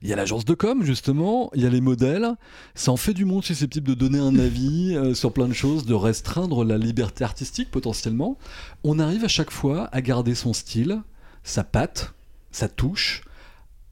Il 0.01 0.09
y 0.09 0.13
a 0.13 0.15
l'agence 0.15 0.45
de 0.45 0.53
com, 0.55 0.83
justement, 0.83 1.51
il 1.53 1.61
y 1.61 1.65
a 1.65 1.69
les 1.69 1.81
modèles. 1.81 2.35
Ça 2.73 2.91
en 2.91 2.97
fait 2.97 3.13
du 3.13 3.25
monde 3.25 3.43
susceptible 3.43 3.87
de 3.87 3.93
donner 3.93 4.19
un 4.19 4.39
avis 4.39 4.95
euh, 4.95 5.13
sur 5.13 5.31
plein 5.31 5.47
de 5.47 5.53
choses, 5.53 5.85
de 5.85 5.93
restreindre 5.93 6.63
la 6.63 6.77
liberté 6.77 7.23
artistique 7.23 7.69
potentiellement. 7.69 8.37
On 8.83 8.97
arrive 8.97 9.25
à 9.25 9.29
chaque 9.29 9.51
fois 9.51 9.89
à 9.91 10.01
garder 10.01 10.33
son 10.33 10.53
style, 10.53 11.03
sa 11.43 11.63
patte, 11.63 12.13
sa 12.51 12.67
touche, 12.67 13.23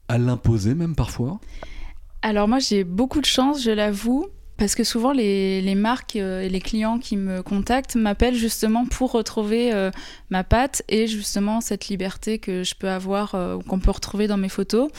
à 0.08 0.18
l'imposer 0.18 0.74
même 0.74 0.96
parfois. 0.96 1.38
Alors 2.22 2.48
moi 2.48 2.58
j'ai 2.58 2.84
beaucoup 2.84 3.20
de 3.20 3.26
chance, 3.26 3.62
je 3.62 3.70
l'avoue, 3.70 4.28
parce 4.58 4.74
que 4.74 4.82
souvent 4.82 5.12
les, 5.12 5.74
marques 5.76 6.16
euh, 6.16 6.42
et 6.42 6.48
les 6.48 6.60
clients 6.60 6.98
qui 6.98 7.16
me 7.16 7.42
contactent 7.42 7.94
m'appellent 7.94 8.34
justement 8.34 8.86
pour 8.86 9.12
retrouver 9.12 9.72
euh, 9.72 9.90
ma 10.30 10.42
patte 10.42 10.82
et 10.88 11.06
justement 11.06 11.60
cette 11.60 11.88
liberté 11.88 12.40
que 12.40 12.64
je 12.64 12.74
peux 12.74 12.88
avoir, 12.88 13.36
euh, 13.36 13.58
qu'on 13.68 13.78
peut 13.78 13.92
retrouver 13.92 14.26
dans 14.26 14.36
mes 14.36 14.48
photos. 14.48 14.90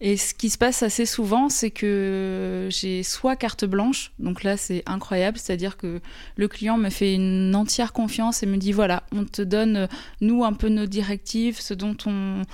Et 0.00 0.16
ce 0.16 0.32
qui 0.32 0.48
se 0.48 0.58
passe 0.58 0.84
assez 0.84 1.06
souvent, 1.06 1.48
c'est 1.48 1.72
que 1.72 2.68
j'ai 2.70 3.02
soit 3.02 3.34
carte 3.34 3.64
blanche, 3.64 4.12
donc 4.20 4.44
là 4.44 4.56
c'est 4.56 4.84
incroyable, 4.86 5.38
c'est-à-dire 5.38 5.76
que 5.76 6.00
le 6.36 6.46
client 6.46 6.76
me 6.76 6.88
fait 6.88 7.14
une 7.14 7.52
entière 7.56 7.92
confiance 7.92 8.44
et 8.44 8.46
me 8.46 8.58
dit 8.58 8.70
voilà, 8.70 9.02
on 9.12 9.24
te 9.24 9.42
donne, 9.42 9.88
nous, 10.20 10.44
un 10.44 10.52
peu 10.52 10.68
nos 10.68 10.86
directives, 10.86 11.60
ce 11.60 11.74
dont 11.74 11.96
on, 12.06 12.44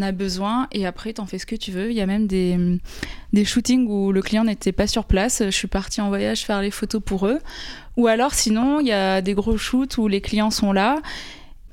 a 0.00 0.10
besoin, 0.10 0.66
et 0.72 0.86
après 0.86 1.12
t'en 1.12 1.26
fais 1.26 1.38
ce 1.38 1.46
que 1.46 1.54
tu 1.54 1.70
veux. 1.70 1.90
Il 1.90 1.96
y 1.96 2.00
a 2.00 2.06
même 2.06 2.26
des, 2.26 2.80
des 3.32 3.44
shootings 3.44 3.86
où 3.86 4.10
le 4.10 4.22
client 4.22 4.42
n'était 4.44 4.72
pas 4.72 4.86
sur 4.86 5.04
place, 5.04 5.42
je 5.44 5.50
suis 5.50 5.68
partie 5.68 6.00
en 6.00 6.08
voyage 6.08 6.44
faire 6.44 6.62
les 6.62 6.72
photos 6.72 7.02
pour 7.04 7.26
eux. 7.26 7.38
Ou 7.96 8.06
alors 8.06 8.34
sinon, 8.34 8.80
il 8.80 8.88
y 8.88 8.92
a 8.92 9.20
des 9.20 9.34
gros 9.34 9.56
shoots 9.58 9.98
où 9.98 10.08
les 10.08 10.20
clients 10.22 10.50
sont 10.50 10.72
là, 10.72 11.00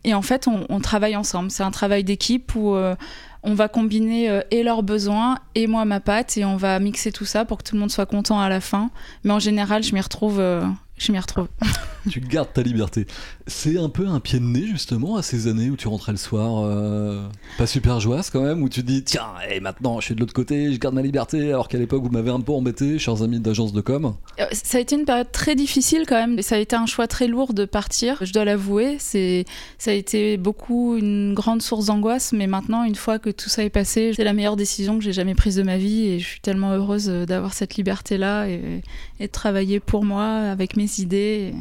et 0.03 0.13
en 0.13 0.21
fait 0.21 0.47
on, 0.47 0.79
travaille 0.81 1.15
ensemble. 1.15 1.51
C'est 1.51 1.63
un 1.63 1.71
travail 1.71 2.03
d'équipe 2.03 2.53
où... 2.53 2.75
Euh, 2.75 2.95
on 3.43 3.53
va 3.53 3.67
combiner 3.67 4.29
euh, 4.29 4.41
et 4.51 4.63
leurs 4.63 4.83
besoins 4.83 5.39
et 5.55 5.67
moi 5.67 5.85
ma 5.85 5.99
pâte 5.99 6.37
et 6.37 6.45
on 6.45 6.57
va 6.57 6.79
mixer 6.79 7.11
tout 7.11 7.25
ça 7.25 7.45
pour 7.45 7.57
que 7.57 7.63
tout 7.63 7.75
le 7.75 7.81
monde 7.81 7.91
soit 7.91 8.05
content 8.05 8.39
à 8.39 8.49
la 8.49 8.61
fin. 8.61 8.91
Mais 9.23 9.31
en 9.31 9.39
général, 9.39 9.83
je 9.83 9.93
m'y 9.93 10.01
retrouve 10.01 10.39
euh, 10.39 10.63
je 10.97 11.11
m'y 11.11 11.19
retrouve. 11.19 11.47
tu 12.09 12.19
gardes 12.19 12.53
ta 12.53 12.61
liberté. 12.61 13.05
C'est 13.47 13.77
un 13.77 13.89
peu 13.89 14.07
un 14.07 14.19
pied 14.19 14.39
de 14.39 14.45
nez 14.45 14.65
justement 14.67 15.15
à 15.15 15.21
ces 15.21 15.47
années 15.47 15.69
où 15.69 15.75
tu 15.75 15.87
rentrais 15.87 16.11
le 16.11 16.17
soir, 16.17 16.63
euh, 16.63 17.27
pas 17.57 17.67
super 17.67 17.99
joyeuse 17.99 18.29
quand 18.29 18.41
même, 18.41 18.61
où 18.63 18.69
tu 18.69 18.81
te 18.81 18.87
dis 18.87 19.03
tiens, 19.03 19.33
et 19.49 19.59
maintenant 19.59 19.99
je 19.99 20.05
suis 20.05 20.15
de 20.15 20.19
l'autre 20.19 20.33
côté, 20.33 20.71
je 20.73 20.79
garde 20.79 20.95
ma 20.95 21.01
liberté, 21.01 21.49
alors 21.49 21.67
qu'à 21.67 21.77
l'époque 21.77 22.03
vous 22.03 22.09
m'avez 22.09 22.31
un 22.31 22.39
peu 22.39 22.51
embêté, 22.51 22.99
chers 22.99 23.21
amis 23.23 23.39
d'agence 23.39 23.73
de 23.73 23.81
com. 23.81 24.15
Euh, 24.39 24.45
ça 24.51 24.77
a 24.77 24.81
été 24.81 24.95
une 24.95 25.05
période 25.05 25.31
très 25.31 25.55
difficile 25.55 26.03
quand 26.07 26.15
même, 26.15 26.39
et 26.39 26.41
ça 26.41 26.55
a 26.55 26.59
été 26.59 26.75
un 26.75 26.85
choix 26.85 27.07
très 27.07 27.27
lourd 27.27 27.53
de 27.53 27.65
partir, 27.65 28.17
je 28.21 28.33
dois 28.33 28.45
l'avouer. 28.45 28.97
C'est, 28.99 29.45
ça 29.77 29.91
a 29.91 29.93
été 29.93 30.37
beaucoup 30.37 30.97
une 30.97 31.33
grande 31.33 31.61
source 31.61 31.85
d'angoisse, 31.87 32.31
mais 32.31 32.47
maintenant, 32.47 32.83
une 32.83 32.95
fois 32.95 33.19
que 33.19 33.29
tout 33.29 33.49
ça 33.49 33.63
est 33.63 33.69
passé, 33.69 34.13
c'est 34.15 34.23
la 34.23 34.33
meilleure 34.33 34.55
décision 34.55 34.97
que 34.97 35.03
j'ai 35.03 35.13
jamais 35.13 35.35
prise 35.35 35.55
de 35.55 35.63
ma 35.63 35.77
vie, 35.77 36.07
et 36.07 36.19
je 36.19 36.27
suis 36.27 36.41
tellement 36.41 36.71
heureuse 36.71 37.07
d'avoir 37.07 37.53
cette 37.53 37.75
liberté-là 37.75 38.47
et, 38.47 38.81
et 39.19 39.27
de 39.27 39.31
travailler 39.31 39.79
pour 39.79 40.03
moi 40.03 40.25
avec 40.25 40.77
mes 40.77 40.87
idées 40.99 41.53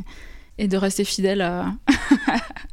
et, 0.59 0.69
de 0.69 0.77
rester 0.77 1.05
fidèle 1.05 1.41
à, 1.41 1.75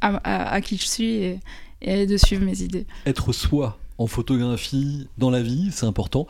à, 0.00 0.60
qui 0.60 0.76
je 0.76 0.86
suis 0.86 1.38
et, 1.80 2.06
de 2.06 2.16
suivre 2.16 2.44
mes 2.44 2.60
idées. 2.62 2.86
Être 3.06 3.32
soi 3.32 3.78
en 3.98 4.06
photographie, 4.06 5.08
dans 5.18 5.30
la 5.30 5.42
vie, 5.42 5.70
c'est 5.72 5.86
important. 5.86 6.26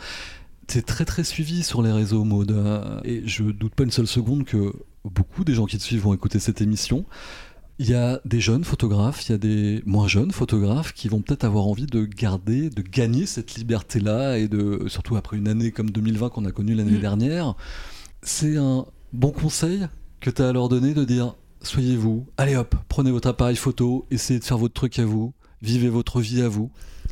C'est 0.68 0.84
très 0.86 1.04
très 1.04 1.24
suivi 1.24 1.62
sur 1.62 1.82
les 1.82 1.92
réseaux 1.92 2.24
mode 2.24 2.54
et 3.04 3.22
je 3.26 3.44
doute 3.44 3.74
pas 3.74 3.84
une 3.84 3.90
seule 3.90 4.06
seconde 4.06 4.44
que 4.44 4.72
beaucoup 5.04 5.44
des 5.44 5.54
gens 5.54 5.66
qui 5.66 5.78
te 5.78 5.82
suivent 5.82 6.02
vont 6.02 6.14
écouter 6.14 6.38
cette 6.38 6.60
émission. 6.60 7.04
Il 7.80 7.88
y 7.88 7.94
a 7.94 8.20
des 8.24 8.40
jeunes 8.40 8.64
photographes, 8.64 9.28
il 9.28 9.32
y 9.32 9.34
a 9.34 9.38
des 9.38 9.82
moins 9.86 10.08
jeunes 10.08 10.32
photographes 10.32 10.92
qui 10.92 11.06
vont 11.08 11.20
peut-être 11.20 11.44
avoir 11.44 11.66
envie 11.68 11.86
de 11.86 12.04
garder, 12.04 12.70
de 12.70 12.82
gagner 12.82 13.24
cette 13.24 13.54
liberté-là, 13.54 14.36
et 14.36 14.48
de 14.48 14.88
surtout 14.88 15.14
après 15.14 15.36
une 15.36 15.46
année 15.46 15.70
comme 15.70 15.90
2020 15.90 16.30
qu'on 16.30 16.44
a 16.44 16.50
connue 16.50 16.74
l'année 16.74 16.98
mm. 16.98 17.00
dernière. 17.00 17.54
C'est 18.22 18.56
un 18.56 18.84
bon 19.12 19.30
conseil 19.30 19.86
que 20.20 20.30
tu 20.30 20.42
as 20.42 20.48
à 20.48 20.52
leur 20.52 20.68
donner 20.68 20.94
de 20.94 21.04
dire 21.04 21.34
soyez 21.62 21.96
vous, 21.96 22.26
allez 22.36 22.56
hop, 22.56 22.74
prenez 22.88 23.10
votre 23.10 23.28
appareil 23.28 23.56
photo, 23.56 24.06
essayez 24.10 24.38
de 24.38 24.44
faire 24.44 24.58
votre 24.58 24.74
truc 24.74 24.98
à 24.98 25.04
vous, 25.04 25.32
vivez 25.62 25.88
votre 25.88 26.20
vie 26.20 26.42
à 26.42 26.48
vous. 26.48 26.70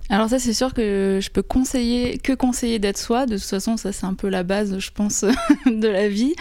Alors 0.09 0.29
ça 0.29 0.39
c'est 0.39 0.55
sûr 0.55 0.73
que 0.73 1.19
je 1.21 1.31
peux 1.31 1.43
conseiller 1.43 2.19
que 2.19 2.33
conseiller 2.33 2.79
d'être 2.79 2.99
soi, 2.99 3.27
de 3.27 3.37
toute 3.37 3.47
façon 3.47 3.77
ça 3.77 3.93
c'est 3.93 4.07
un 4.07 4.15
peu 4.15 4.29
la 4.29 4.45
base 4.45 4.79
je 4.79 4.91
pense 4.91 5.25
de 5.67 5.89
la 5.89 6.09
vie. 6.09 6.35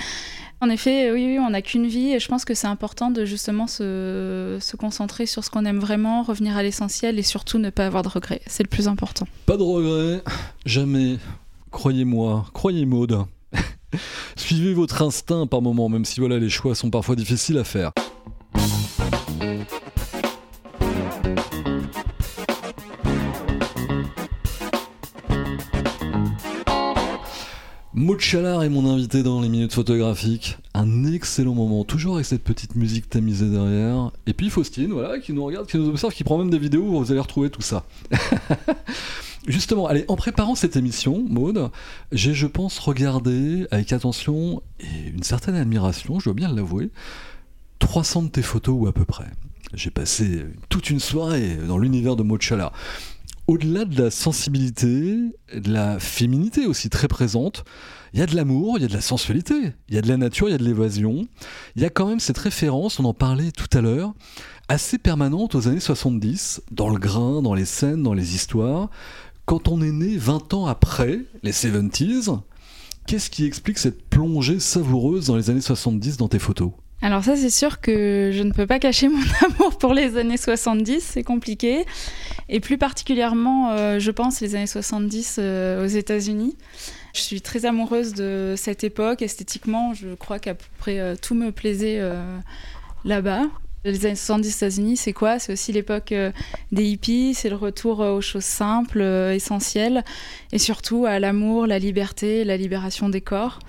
En 0.62 0.70
effet, 0.70 1.12
oui, 1.12 1.26
oui 1.26 1.40
on 1.40 1.50
n'a 1.50 1.62
qu'une 1.62 1.86
vie 1.86 2.12
et 2.14 2.20
je 2.20 2.28
pense 2.28 2.46
que 2.46 2.54
c'est 2.54 2.68
important 2.68 3.12
de 3.12 3.26
justement 3.26 3.68
se, 3.68 4.58
se 4.62 4.78
concentrer 4.78 5.26
sur 5.26 5.44
ce 5.44 5.50
qu'on 5.50 5.66
aime 5.66 5.80
vraiment, 5.80 6.24
revenir 6.24 6.56
à 6.56 6.64
l'essentiel 6.64 7.20
et 7.20 7.24
surtout 7.24 7.58
ne 7.60 7.70
pas 7.70 7.86
avoir 7.86 8.04
de 8.04 8.08
regrets. 8.08 8.42
C'est 8.48 8.64
le 8.64 8.70
plus 8.70 8.88
important. 8.88 9.28
Pas 9.46 9.58
de 9.58 9.64
regrets, 9.64 10.24
jamais. 10.66 11.18
Croyez-moi, 11.72 12.46
croyez 12.54 12.86
Maude. 12.86 13.26
Suivez 14.36 14.74
votre 14.74 15.02
instinct 15.02 15.48
par 15.48 15.62
moment, 15.62 15.90
même 15.90 16.06
si 16.06 16.20
voilà, 16.20 16.38
les 16.38 16.50
choix 16.50 16.76
sont 16.76 16.90
parfois 16.90 17.16
difficiles 17.16 17.58
à 17.58 17.64
faire. 17.64 17.92
Maud 28.06 28.22
est 28.22 28.70
mon 28.70 28.88
invité 28.88 29.24
dans 29.24 29.42
les 29.42 29.50
minutes 29.50 29.74
photographiques. 29.74 30.60
Un 30.76 31.12
excellent 31.12 31.56
moment, 31.56 31.84
toujours 31.84 32.14
avec 32.14 32.28
cette 32.28 32.44
petite 32.44 32.76
musique 32.76 33.10
tamisée 33.10 33.50
derrière. 33.50 34.12
Et 34.28 34.34
puis 34.34 34.52
Faustine, 34.52 34.92
voilà, 34.92 35.18
qui 35.18 35.34
nous 35.34 35.44
regarde, 35.44 35.66
qui 35.66 35.80
nous 35.80 35.90
observe, 35.90 36.14
qui 36.14 36.24
prend 36.24 36.38
même 36.38 36.52
des 36.52 36.60
vidéos 36.60 36.84
où 36.84 37.04
vous 37.04 37.12
allez 37.12 37.20
retrouver 37.20 37.50
tout 37.50 37.64
ça. 37.64 37.84
Justement, 39.48 39.88
allez, 39.88 40.06
en 40.08 40.18
préparant 40.18 40.54
cette 40.54 40.76
émission, 40.76 41.26
Maude, 41.28 41.72
j'ai, 42.12 42.36
je 42.36 42.46
pense, 42.46 42.78
regardé 42.78 43.66
avec 43.72 43.92
attention 43.92 44.62
et 44.80 45.10
une 45.10 45.24
certaine 45.24 45.56
admiration, 45.56 46.20
je 46.20 46.26
dois 46.26 46.36
bien 46.36 46.54
l'avouer, 46.54 46.92
300 47.80 48.22
de 48.22 48.28
tes 48.28 48.44
photos 48.44 48.76
ou 48.78 48.86
à 48.86 48.94
peu 48.94 49.06
près. 49.06 49.32
J'ai 49.74 49.90
passé 49.90 50.46
toute 50.70 50.92
une 50.92 51.00
soirée 51.00 51.58
dans 51.68 51.80
l'univers 51.80 52.16
de 52.16 52.22
Maud 52.22 52.40
Chala. 52.40 52.72
Au-delà 53.48 53.86
de 53.86 54.02
la 54.02 54.10
sensibilité, 54.10 55.18
de 55.54 55.72
la 55.72 56.00
féminité 56.00 56.66
aussi 56.66 56.90
très 56.90 57.08
présente, 57.08 57.64
il 58.14 58.20
y 58.20 58.24
a 58.24 58.26
de 58.26 58.36
l'amour, 58.36 58.78
il 58.78 58.82
y 58.82 58.86
a 58.86 58.88
de 58.88 58.94
la 58.94 59.02
sensualité, 59.02 59.74
il 59.88 59.94
y 59.94 59.98
a 60.00 60.02
de 60.02 60.08
la 60.08 60.18
nature, 60.18 60.48
il 60.50 60.54
y 60.54 60.56
a 60.56 60.58
de 60.58 60.64
l'évasion. 60.64 61.28
Il 61.76 61.84
y 61.84 61.86
a 61.86 61.92
quand 61.92 62.08
même 62.08 62.20
cette 62.20 62.40
référence, 62.40 63.00
on 63.00 63.06
en 63.06 63.14
parlait 63.14 63.52
tout 63.52 63.78
à 63.78 63.82
l'heure, 63.82 64.16
assez 64.68 64.98
permanente 64.98 65.54
aux 65.54 65.68
années 65.68 65.80
70, 65.80 66.64
dans 66.72 66.90
le 66.90 66.98
grain, 66.98 67.44
dans 67.44 67.54
les 67.54 67.66
scènes, 67.66 68.02
dans 68.02 68.16
les 68.16 68.34
histoires, 68.34 68.90
quand 69.46 69.68
on 69.68 69.82
est 69.82 69.92
né 69.92 70.18
20 70.18 70.56
ans 70.56 70.66
après 70.66 71.20
les 71.44 71.52
70s, 71.52 72.40
qu'est-ce 73.06 73.30
qui 73.30 73.46
explique 73.46 73.78
cette 73.78 74.10
plongée 74.10 74.60
savoureuse 74.60 75.28
dans 75.28 75.36
les 75.36 75.52
années 75.52 75.62
70 75.62 76.18
dans 76.18 76.28
tes 76.28 76.40
photos? 76.40 76.72
Alors 77.06 77.24
ça 77.24 77.36
c'est 77.36 77.52
sûr 77.52 77.82
que 77.82 78.32
je 78.34 78.42
ne 78.42 78.52
peux 78.52 78.66
pas 78.66 78.80
cacher 78.80 79.10
mon 79.10 79.20
amour 79.46 79.78
pour 79.78 79.94
les 79.94 80.18
années 80.18 80.38
70, 80.38 81.02
c'est 81.02 81.22
compliqué. 81.22 81.86
Et 82.50 82.60
plus 82.60 82.80
particulièrement, 82.80 83.70
euh, 83.70 84.00
je 84.00 84.10
pense, 84.10 84.42
les 84.42 84.56
années 84.56 84.66
70 84.66 85.36
euh, 85.38 85.86
aux 85.86 85.88
États-Unis. 85.88 86.58
Je 87.14 87.22
suis 87.22 87.42
très 87.42 87.66
amoureuse 87.66 88.16
de 88.16 88.56
cette 88.58 88.84
époque. 88.84 89.22
Esthétiquement, 89.22 89.94
je 89.94 90.16
crois 90.16 90.40
qu'à 90.40 90.56
peu 90.56 90.66
près 90.80 91.00
euh, 91.00 91.16
tout 91.16 91.36
me 91.36 91.52
plaisait 91.52 92.02
là-bas. 93.04 93.44
Les 93.84 94.08
années 94.08 94.16
70 94.16 94.48
aux 94.48 94.58
États-Unis, 94.58 94.98
c'est 94.98 95.14
quoi? 95.14 95.38
C'est 95.38 95.54
aussi 95.54 95.74
l'époque 95.74 96.12
des 96.72 96.86
hippies, 96.86 97.36
c'est 97.36 97.50
le 97.50 97.56
retour 97.56 98.00
aux 98.00 98.22
choses 98.22 98.46
simples, 98.46 99.04
essentielles, 99.32 100.04
et 100.52 100.58
surtout 100.58 101.06
à 101.06 101.20
l'amour, 101.20 101.68
la 101.68 101.78
liberté, 101.78 102.44
la 102.46 102.58
libération 102.58 103.10
des 103.10 103.22
corps. 103.22 103.60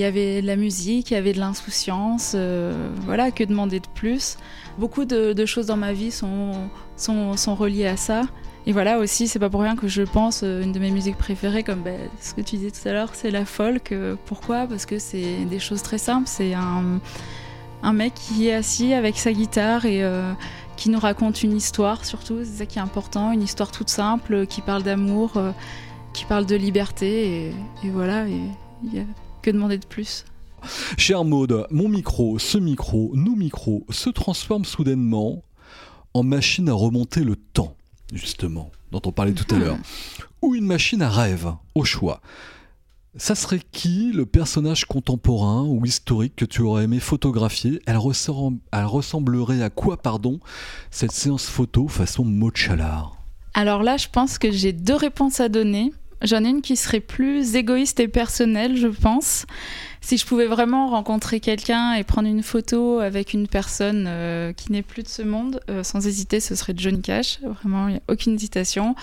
Il 0.00 0.04
y 0.04 0.06
avait 0.06 0.40
de 0.40 0.46
la 0.46 0.56
musique, 0.56 1.10
il 1.10 1.14
y 1.14 1.16
avait 1.18 1.34
de 1.34 1.38
l'insouciance, 1.38 2.32
euh, 2.34 2.88
voilà, 3.04 3.30
que 3.30 3.44
demander 3.44 3.80
de 3.80 3.86
plus? 3.94 4.38
Beaucoup 4.78 5.04
de, 5.04 5.44
choses 5.44 5.66
dans 5.66 5.76
ma 5.76 5.92
vie 5.92 6.10
sont, 6.10 6.52
sont, 6.96 7.36
sont, 7.36 7.54
reliées 7.54 7.86
à 7.86 7.98
ça. 7.98 8.22
Et 8.64 8.72
voilà 8.72 8.98
aussi, 8.98 9.28
c'est 9.28 9.38
pas 9.38 9.50
pour 9.50 9.60
rien 9.60 9.76
que 9.76 9.88
je 9.88 10.00
pense 10.00 10.40
euh, 10.42 10.62
une 10.62 10.72
de 10.72 10.78
mes 10.78 10.90
musiques 10.90 11.18
préférées, 11.18 11.64
comme 11.64 11.82
ben, 11.82 12.00
ce 12.18 12.32
que 12.32 12.40
tu 12.40 12.56
disais 12.56 12.70
tout 12.70 12.88
à 12.88 12.94
l'heure, 12.94 13.10
c'est 13.12 13.30
la 13.30 13.44
folk. 13.44 13.92
Pourquoi? 14.24 14.66
Parce 14.66 14.86
que 14.86 14.98
c'est 14.98 15.44
des 15.44 15.58
choses 15.58 15.82
très 15.82 15.98
simples. 15.98 16.28
C'est 16.28 16.54
un, 16.54 16.98
un 17.82 17.92
mec 17.92 18.14
qui 18.14 18.48
est 18.48 18.54
assis 18.54 18.94
avec 18.94 19.18
sa 19.18 19.34
guitare 19.34 19.84
et 19.84 20.02
euh, 20.02 20.32
qui 20.78 20.88
nous 20.88 20.98
raconte 20.98 21.42
une 21.42 21.54
histoire 21.54 22.06
surtout, 22.06 22.38
c'est 22.38 22.60
ça 22.60 22.64
qui 22.64 22.78
est 22.78 22.82
important, 22.82 23.32
une 23.32 23.42
histoire 23.42 23.70
toute 23.70 23.90
simple, 23.90 24.46
qui 24.46 24.62
parle 24.62 24.82
d'amour, 24.82 25.32
qui 26.14 26.24
parle 26.24 26.46
de 26.46 26.56
liberté. 26.56 27.52
Et, 27.84 27.90
voilà, 27.90 28.24
que 29.40 29.50
demander 29.50 29.78
de 29.78 29.86
plus? 29.86 30.24
Cher 30.98 31.24
Maude, 31.24 31.66
mon 31.70 31.88
micro, 31.88 32.38
ce 32.38 32.58
micro, 32.58 33.12
nos 33.14 33.36
micros 33.36 33.84
se 33.90 34.10
transforment 34.10 34.64
soudainement 34.64 35.42
en 36.14 36.22
machine 36.22 36.68
à 36.68 36.74
remonter 36.74 37.24
le 37.24 37.36
temps, 37.36 37.76
justement, 38.12 38.70
dont 38.90 39.00
on 39.04 39.12
parlait 39.12 39.32
tout 39.32 39.54
à 39.54 39.58
l'heure, 39.58 39.78
ou 40.42 40.54
une 40.54 40.66
machine 40.66 41.02
à 41.02 41.08
rêve, 41.08 41.52
au 41.74 41.84
choix. 41.84 42.20
Ça 43.16 43.34
serait 43.34 43.60
qui 43.72 44.12
le 44.12 44.24
personnage 44.24 44.84
contemporain 44.84 45.64
ou 45.64 45.84
historique 45.84 46.36
que 46.36 46.44
tu 46.44 46.62
aurais 46.62 46.84
aimé 46.84 47.00
photographier? 47.00 47.80
Elle, 47.86 47.96
ressemblerait 47.96 49.62
à 49.62 49.70
quoi, 49.70 49.96
pardon, 49.96 50.38
cette 50.92 51.10
séance 51.10 51.46
photo 51.46 51.88
façon 51.88 52.24
Maud 52.24 52.54
Alors 53.54 53.82
là, 53.82 53.96
je 53.96 54.06
pense 54.06 54.38
que 54.38 54.52
j'ai 54.52 54.72
deux 54.72 54.94
réponses 54.94 55.40
à 55.40 55.48
donner. 55.48 55.92
J'en 56.22 56.44
ai 56.44 56.48
une 56.48 56.60
qui 56.60 56.76
serait 56.76 57.00
plus 57.00 57.54
égoïste 57.54 57.98
et 58.00 58.08
personnelle, 58.08 58.76
je 58.76 58.88
pense. 58.88 59.46
Si 60.02 60.18
je 60.18 60.26
pouvais 60.26 60.46
vraiment 60.46 60.88
rencontrer 60.88 61.40
quelqu'un 61.40 61.94
et 61.94 62.04
prendre 62.04 62.28
une 62.28 62.42
photo 62.42 63.00
avec 63.00 63.32
une 63.32 63.48
personne 63.48 64.06
euh, 64.06 64.52
qui 64.52 64.70
n'est 64.72 64.82
plus 64.82 65.02
de 65.02 65.08
ce 65.08 65.22
monde, 65.22 65.60
euh, 65.70 65.82
sans 65.82 66.06
hésiter, 66.06 66.40
ce 66.40 66.54
serait 66.54 66.74
Johnny 66.76 67.00
Cash. 67.00 67.38
Vraiment, 67.42 67.88
il 67.88 67.92
n'y 67.92 67.98
a 67.98 68.02
aucune 68.08 68.34
hésitation. 68.34 68.94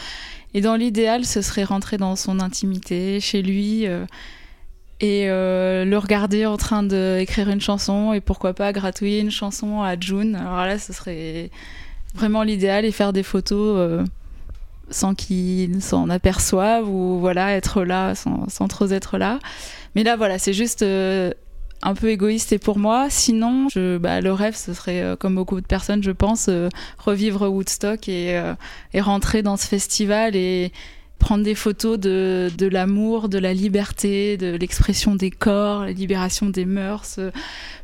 Et 0.53 0.61
dans 0.61 0.75
l'idéal, 0.75 1.25
ce 1.25 1.41
serait 1.41 1.63
rentrer 1.63 1.97
dans 1.97 2.15
son 2.15 2.39
intimité, 2.39 3.19
chez 3.19 3.41
lui, 3.41 3.87
euh, 3.87 4.05
et 4.99 5.27
le 5.27 5.95
regarder 5.97 6.47
en 6.47 6.57
train 6.57 6.81
d'écrire 6.81 7.49
une 7.49 7.61
chanson, 7.61 8.13
et 8.13 8.21
pourquoi 8.21 8.53
pas 8.53 8.73
gratouiller 8.73 9.19
une 9.19 9.29
chanson 9.29 9.83
à 9.83 9.99
June. 9.99 10.35
Alors 10.35 10.65
là, 10.65 10.79
ce 10.79 10.91
serait 10.91 11.51
vraiment 12.15 12.41
l'idéal, 12.41 12.83
et 12.83 12.91
faire 12.91 13.13
des 13.13 13.21
photos 13.21 14.07
sans 14.89 15.15
qu'ils 15.15 15.81
s'en 15.81 16.09
aperçoivent 16.09 16.89
ou 16.89 17.19
voilà 17.19 17.55
être 17.55 17.83
là 17.83 18.13
sans, 18.15 18.67
trop 18.67 18.87
être 18.87 19.17
là. 19.17 19.39
Mais 19.95 20.03
là 20.03 20.15
voilà, 20.15 20.39
c'est 20.39 20.53
juste 20.53 20.81
euh, 20.81 21.31
un 21.81 21.93
peu 21.93 22.09
égoïste 22.09 22.53
et 22.53 22.59
pour 22.59 22.77
moi. 22.79 23.07
Sinon, 23.09 23.67
bah, 23.99 24.21
le 24.21 24.31
rêve, 24.31 24.55
ce 24.55 24.73
serait 24.73 25.01
euh, 25.01 25.15
comme 25.15 25.35
beaucoup 25.35 25.61
de 25.61 25.65
personnes, 25.65 26.03
je 26.03 26.11
pense, 26.11 26.47
euh, 26.49 26.69
revivre 26.97 27.49
Woodstock 27.49 28.07
et, 28.09 28.41
et, 28.93 29.01
rentrer 29.01 29.41
dans 29.41 29.57
ce 29.57 29.67
festival 29.67 30.35
et 30.35 30.71
prendre 31.19 31.43
des 31.43 31.55
photos 31.55 31.99
de, 31.99 32.51
de 32.55 32.67
l'amour, 32.67 33.27
de 33.27 33.39
la 33.39 33.51
liberté, 33.51 34.37
de 34.37 34.55
l'expression 34.55 35.15
des 35.15 35.31
corps, 35.31 35.85
la 35.85 35.91
libération 35.91 36.47
des 36.47 36.65
mœurs, 36.65 37.19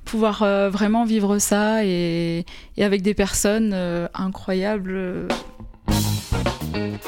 pouvoir 0.06 0.70
vraiment 0.70 1.04
vivre 1.04 1.40
ça 1.40 1.84
et, 1.84 2.46
et 2.78 2.84
avec 2.84 3.02
des 3.02 3.16
personnes 3.16 3.76
incroyables. 4.14 5.28
Il 6.76 7.00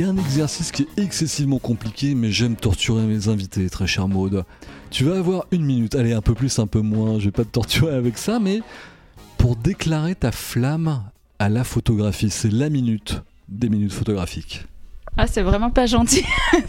y 0.00 0.02
a 0.02 0.08
un 0.08 0.16
exercice 0.16 0.72
qui 0.72 0.82
est 0.82 1.00
excessivement 1.00 1.58
compliqué, 1.58 2.14
mais 2.14 2.32
j'aime 2.32 2.56
torturer 2.56 3.02
mes 3.02 3.28
invités, 3.28 3.70
très 3.70 3.86
cher 3.86 4.08
Maude. 4.08 4.44
Tu 4.90 5.04
vas 5.04 5.16
avoir 5.16 5.46
une 5.52 5.64
minute, 5.64 5.94
allez, 5.94 6.12
un 6.12 6.20
peu 6.20 6.34
plus, 6.34 6.58
un 6.58 6.66
peu 6.66 6.80
moins, 6.80 7.20
je 7.20 7.26
vais 7.26 7.30
pas 7.30 7.44
te 7.44 7.50
torturer 7.50 7.94
avec 7.94 8.18
ça, 8.18 8.40
mais 8.40 8.60
pour 9.38 9.56
déclarer 9.56 10.14
ta 10.14 10.32
flamme 10.32 11.04
à 11.38 11.48
la 11.48 11.64
photographie, 11.64 12.30
c'est 12.30 12.52
la 12.52 12.70
minute 12.70 13.22
des 13.48 13.68
minutes 13.68 13.92
photographiques. 13.92 14.64
Ah, 15.16 15.26
c'est 15.26 15.42
vraiment 15.42 15.70
pas 15.70 15.86
gentil. 15.86 16.24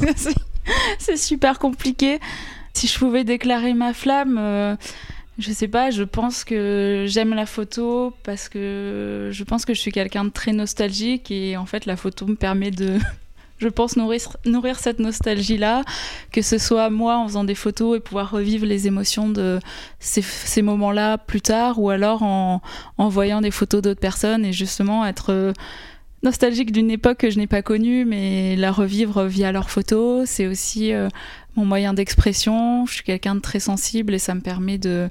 c'est 1.00 1.18
super 1.18 1.58
compliqué. 1.58 2.20
Si 2.74 2.88
je 2.88 3.00
pouvais 3.00 3.24
déclarer 3.24 3.74
ma 3.74 3.94
flamme. 3.94 4.38
Euh, 4.38 4.76
je 5.38 5.52
sais 5.52 5.68
pas, 5.68 5.92
je 5.92 6.04
pense 6.04 6.44
que 6.44 7.06
j'aime 7.08 7.34
la 7.34 7.46
photo 7.46 8.14
parce 8.24 8.48
que 8.48 9.30
je 9.32 9.44
pense 9.44 9.66
que 9.66 9.74
je 9.74 9.82
suis 9.82 9.92
quelqu'un 9.92 10.24
de 10.26 10.30
très 10.30 10.54
nostalgique 10.54 11.30
et 11.30 11.58
en 11.58 11.66
fait 11.66 11.86
la 11.86 11.98
photo 11.98 12.26
me 12.26 12.36
permet 12.36 12.72
de, 12.72 12.98
je 13.58 13.68
pense, 13.68 13.98
nourrir, 13.98 14.22
nourrir 14.46 14.80
cette 14.80 15.00
nostalgie-là, 15.00 15.84
que 16.32 16.42
ce 16.42 16.58
soit 16.58 16.90
moi 16.90 17.18
en 17.18 17.28
faisant 17.28 17.44
des 17.44 17.56
photos 17.56 17.98
et 17.98 18.00
pouvoir 18.00 18.32
revivre 18.32 18.66
les 18.66 18.88
émotions 18.88 19.28
de 19.28 19.60
ces, 20.00 20.22
ces 20.22 20.62
moments-là 20.62 21.18
plus 21.18 21.42
tard 21.42 21.80
ou 21.80 21.90
alors 21.90 22.24
en, 22.24 22.62
voyant 22.98 23.42
des 23.42 23.52
photos 23.52 23.82
d'autres 23.82 24.00
personnes 24.00 24.46
et 24.46 24.54
justement 24.54 25.06
être 25.06 25.54
nostalgique 26.24 26.72
d'une 26.72 26.92
époque 26.92 27.20
que 27.20 27.30
je 27.30 27.38
n'ai 27.38 27.48
pas 27.48 27.62
connue, 27.62 28.04
mais 28.04 28.56
la 28.56 28.72
revivre 28.72 29.26
via 29.26 29.52
leurs 29.52 29.70
photos, 29.70 30.28
c'est 30.28 30.48
aussi 30.48 30.92
euh, 30.92 31.08
mon 31.56 31.66
moyen 31.66 31.94
d'expression. 31.94 32.86
Je 32.86 32.96
suis 32.96 33.04
quelqu'un 33.04 33.36
de 33.36 33.42
très 33.42 33.60
sensible 33.60 34.14
et 34.14 34.20
ça 34.20 34.36
me 34.36 34.42
permet 34.42 34.78
de, 34.78 35.10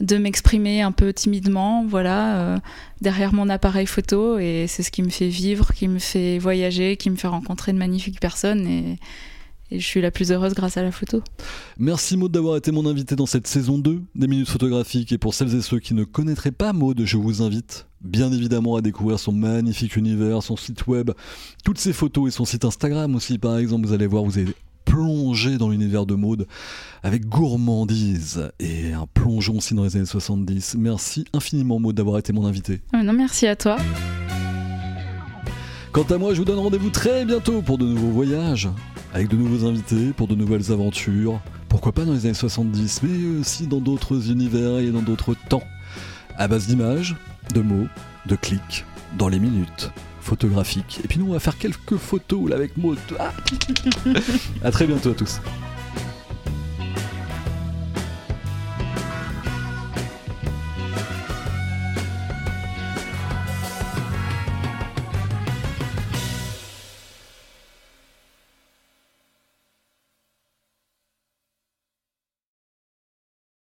de 0.00 0.16
m'exprimer 0.18 0.82
un 0.82 0.92
peu 0.92 1.12
timidement, 1.12 1.84
voilà, 1.86 2.38
euh, 2.38 2.58
derrière 3.00 3.32
mon 3.32 3.48
appareil 3.48 3.86
photo. 3.86 4.38
Et 4.38 4.66
c'est 4.68 4.82
ce 4.82 4.90
qui 4.90 5.02
me 5.02 5.08
fait 5.10 5.28
vivre, 5.28 5.72
qui 5.72 5.88
me 5.88 5.98
fait 5.98 6.38
voyager, 6.38 6.96
qui 6.96 7.10
me 7.10 7.16
fait 7.16 7.28
rencontrer 7.28 7.72
de 7.72 7.78
magnifiques 7.78 8.20
personnes. 8.20 8.66
Et, 8.66 8.98
je 9.72 9.84
suis 9.84 10.00
la 10.00 10.12
plus 10.12 10.30
heureuse 10.30 10.54
grâce 10.54 10.76
à 10.76 10.82
la 10.84 10.92
photo. 10.92 11.24
Merci 11.76 12.16
Maud 12.16 12.30
d'avoir 12.30 12.56
été 12.56 12.70
mon 12.70 12.86
invité 12.86 13.16
dans 13.16 13.26
cette 13.26 13.48
saison 13.48 13.78
2 13.78 14.00
des 14.14 14.28
Minutes 14.28 14.48
Photographiques. 14.48 15.10
Et 15.10 15.18
pour 15.18 15.34
celles 15.34 15.56
et 15.56 15.60
ceux 15.60 15.80
qui 15.80 15.92
ne 15.92 16.04
connaîtraient 16.04 16.52
pas 16.52 16.72
Maud, 16.72 17.02
je 17.04 17.16
vous 17.16 17.42
invite 17.42 17.88
bien 18.00 18.30
évidemment 18.30 18.76
à 18.76 18.80
découvrir 18.80 19.18
son 19.18 19.32
magnifique 19.32 19.96
univers, 19.96 20.40
son 20.44 20.56
site 20.56 20.86
web, 20.86 21.10
toutes 21.64 21.78
ses 21.78 21.92
photos 21.92 22.28
et 22.28 22.30
son 22.30 22.44
site 22.44 22.64
Instagram 22.64 23.16
aussi 23.16 23.38
par 23.38 23.58
exemple. 23.58 23.88
Vous 23.88 23.92
allez 23.92 24.06
voir, 24.06 24.22
vous 24.22 24.38
allez 24.38 24.54
plonger 24.86 25.58
dans 25.58 25.68
l'univers 25.68 26.06
de 26.06 26.14
Maude 26.14 26.46
avec 27.02 27.26
gourmandise 27.26 28.50
et 28.58 28.92
un 28.92 29.06
plongeon 29.12 29.58
aussi 29.58 29.74
dans 29.74 29.84
les 29.84 29.96
années 29.96 30.06
70. 30.06 30.76
Merci 30.78 31.26
infiniment 31.34 31.78
Maude 31.78 31.96
d'avoir 31.96 32.16
été 32.18 32.32
mon 32.32 32.46
invité. 32.46 32.80
Ah, 32.94 33.02
non, 33.02 33.12
merci 33.12 33.46
à 33.46 33.56
toi. 33.56 33.76
Quant 35.92 36.04
à 36.04 36.18
moi, 36.18 36.32
je 36.32 36.38
vous 36.38 36.44
donne 36.44 36.58
rendez-vous 36.58 36.90
très 36.90 37.24
bientôt 37.24 37.62
pour 37.62 37.78
de 37.78 37.84
nouveaux 37.84 38.10
voyages, 38.10 38.68
avec 39.12 39.28
de 39.28 39.36
nouveaux 39.36 39.66
invités, 39.66 40.12
pour 40.16 40.28
de 40.28 40.34
nouvelles 40.34 40.72
aventures. 40.72 41.40
Pourquoi 41.68 41.92
pas 41.92 42.04
dans 42.04 42.12
les 42.12 42.26
années 42.26 42.34
70, 42.34 43.02
mais 43.02 43.40
aussi 43.40 43.66
dans 43.66 43.80
d'autres 43.80 44.30
univers 44.30 44.78
et 44.78 44.90
dans 44.90 45.02
d'autres 45.02 45.34
temps. 45.48 45.62
À 46.36 46.48
base 46.48 46.66
d'images, 46.66 47.16
de 47.54 47.60
mots, 47.60 47.86
de 48.26 48.36
clics, 48.36 48.84
dans 49.18 49.28
les 49.28 49.38
minutes 49.38 49.90
photographiques. 50.26 51.00
Et 51.04 51.08
puis 51.08 51.18
nous, 51.18 51.28
on 51.28 51.32
va 51.32 51.40
faire 51.40 51.56
quelques 51.56 51.96
photos 51.96 52.50
là 52.50 52.56
avec 52.56 52.76
Maud. 52.76 52.98
Ah. 53.18 53.32
à 54.64 54.70
très 54.70 54.86
bientôt 54.86 55.10
à 55.10 55.14
tous. 55.14 55.40